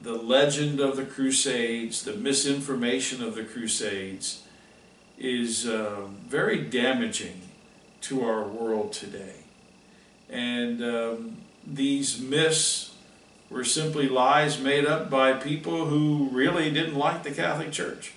the 0.00 0.14
legend 0.14 0.80
of 0.80 0.96
the 0.96 1.04
Crusades, 1.04 2.04
the 2.04 2.14
misinformation 2.14 3.22
of 3.22 3.34
the 3.34 3.44
Crusades, 3.44 4.44
is 5.18 5.66
uh, 5.66 6.06
very 6.26 6.62
damaging 6.62 7.42
to 8.00 8.24
our 8.24 8.44
world 8.44 8.94
today. 8.94 9.34
And 10.30 10.82
um, 10.82 11.36
these 11.66 12.18
myths 12.18 12.94
were 13.50 13.64
simply 13.64 14.08
lies 14.08 14.58
made 14.58 14.86
up 14.86 15.10
by 15.10 15.34
people 15.34 15.84
who 15.84 16.30
really 16.32 16.70
didn't 16.70 16.96
like 16.96 17.24
the 17.24 17.30
Catholic 17.30 17.72
Church. 17.72 18.14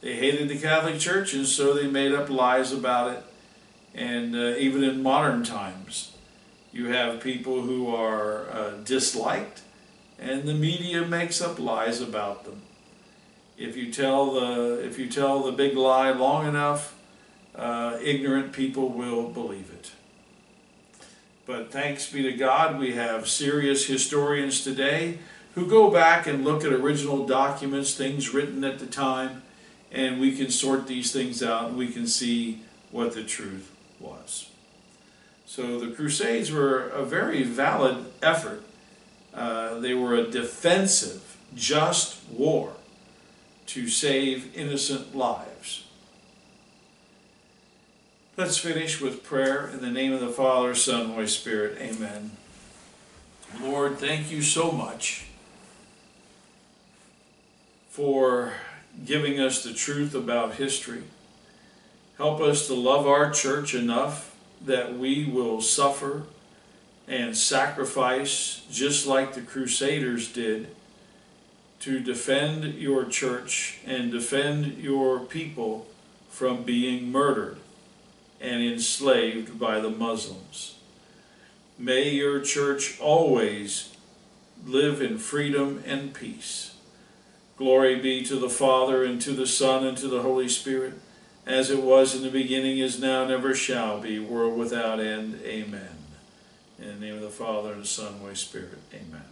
They 0.00 0.14
hated 0.14 0.48
the 0.48 0.58
Catholic 0.58 0.98
Church, 1.00 1.34
and 1.34 1.46
so 1.46 1.74
they 1.74 1.86
made 1.88 2.12
up 2.12 2.30
lies 2.30 2.72
about 2.72 3.12
it. 3.12 3.24
And 3.94 4.34
uh, 4.34 4.56
even 4.58 4.84
in 4.84 5.02
modern 5.02 5.42
times, 5.42 6.12
you 6.72 6.86
have 6.86 7.20
people 7.20 7.62
who 7.62 7.92
are 7.94 8.48
uh, 8.50 8.70
disliked, 8.84 9.62
and 10.18 10.44
the 10.44 10.54
media 10.54 11.04
makes 11.04 11.40
up 11.40 11.58
lies 11.58 12.00
about 12.00 12.44
them. 12.44 12.62
If 13.56 13.76
you 13.76 13.92
tell 13.92 14.32
the 14.34 14.84
if 14.86 14.98
you 14.98 15.08
tell 15.08 15.42
the 15.42 15.50
big 15.50 15.76
lie 15.76 16.10
long 16.10 16.46
enough, 16.46 16.94
uh, 17.56 17.98
ignorant 18.00 18.52
people 18.52 18.90
will 18.90 19.30
believe 19.30 19.70
it. 19.72 19.90
But 21.44 21.72
thanks 21.72 22.12
be 22.12 22.22
to 22.22 22.32
God, 22.32 22.78
we 22.78 22.92
have 22.92 23.26
serious 23.26 23.86
historians 23.86 24.62
today 24.62 25.18
who 25.54 25.66
go 25.66 25.90
back 25.90 26.26
and 26.26 26.44
look 26.44 26.62
at 26.62 26.72
original 26.72 27.26
documents, 27.26 27.94
things 27.94 28.32
written 28.32 28.62
at 28.62 28.78
the 28.78 28.86
time, 28.86 29.42
and 29.92 30.20
we 30.20 30.36
can 30.36 30.50
sort 30.50 30.86
these 30.86 31.12
things 31.12 31.42
out 31.42 31.68
and 31.68 31.78
we 31.78 31.88
can 31.88 32.06
see 32.06 32.62
what 32.90 33.14
the 33.14 33.24
truth 33.24 33.74
was. 34.00 34.50
So 35.46 35.80
the 35.80 35.94
Crusades 35.94 36.52
were 36.52 36.88
a 36.88 37.04
very 37.04 37.42
valid 37.42 38.04
effort. 38.22 38.62
Uh, 39.32 39.78
they 39.80 39.94
were 39.94 40.14
a 40.14 40.30
defensive, 40.30 41.36
just 41.54 42.22
war 42.30 42.74
to 43.66 43.88
save 43.88 44.56
innocent 44.56 45.16
lives. 45.16 45.84
Let's 48.36 48.56
finish 48.56 49.00
with 49.00 49.24
prayer 49.24 49.68
in 49.68 49.80
the 49.80 49.90
name 49.90 50.12
of 50.12 50.20
the 50.20 50.28
Father, 50.28 50.74
Son, 50.74 51.10
Holy 51.10 51.26
Spirit. 51.26 51.78
Amen. 51.80 52.30
Lord, 53.60 53.98
thank 53.98 54.30
you 54.30 54.42
so 54.42 54.70
much 54.70 55.26
for 57.88 58.52
giving 59.04 59.40
us 59.40 59.62
the 59.62 59.72
truth 59.72 60.14
about 60.14 60.54
history. 60.54 61.04
Help 62.16 62.40
us 62.40 62.66
to 62.66 62.74
love 62.74 63.06
our 63.06 63.30
church 63.30 63.74
enough 63.74 64.36
that 64.64 64.98
we 64.98 65.24
will 65.24 65.60
suffer 65.60 66.24
and 67.06 67.36
sacrifice 67.36 68.66
just 68.70 69.06
like 69.06 69.34
the 69.34 69.40
Crusaders 69.40 70.32
did 70.32 70.68
to 71.80 72.00
defend 72.00 72.74
your 72.74 73.04
church 73.04 73.78
and 73.86 74.10
defend 74.10 74.78
your 74.78 75.20
people 75.20 75.86
from 76.28 76.64
being 76.64 77.10
murdered 77.10 77.58
and 78.40 78.62
enslaved 78.62 79.58
by 79.58 79.80
the 79.80 79.90
Muslims. 79.90 80.76
May 81.78 82.10
your 82.10 82.40
church 82.40 82.98
always 83.00 83.94
live 84.66 85.00
in 85.00 85.18
freedom 85.18 85.82
and 85.86 86.12
peace. 86.12 86.67
Glory 87.58 87.96
be 87.96 88.24
to 88.24 88.36
the 88.36 88.48
Father, 88.48 89.04
and 89.04 89.20
to 89.20 89.32
the 89.32 89.46
Son, 89.46 89.84
and 89.84 89.98
to 89.98 90.06
the 90.06 90.22
Holy 90.22 90.48
Spirit, 90.48 90.94
as 91.44 91.70
it 91.70 91.82
was 91.82 92.14
in 92.14 92.22
the 92.22 92.30
beginning, 92.30 92.78
is 92.78 93.00
now, 93.00 93.24
and 93.24 93.32
ever 93.32 93.52
shall 93.52 94.00
be, 94.00 94.20
world 94.20 94.56
without 94.56 95.00
end. 95.00 95.40
Amen. 95.44 95.96
In 96.78 97.00
the 97.00 97.06
name 97.06 97.16
of 97.16 97.22
the 97.22 97.30
Father, 97.30 97.72
and 97.72 97.82
the 97.82 97.86
Son, 97.86 98.06
and 98.06 98.16
the 98.16 98.20
Holy 98.20 98.34
Spirit. 98.36 98.78
Amen. 98.94 99.24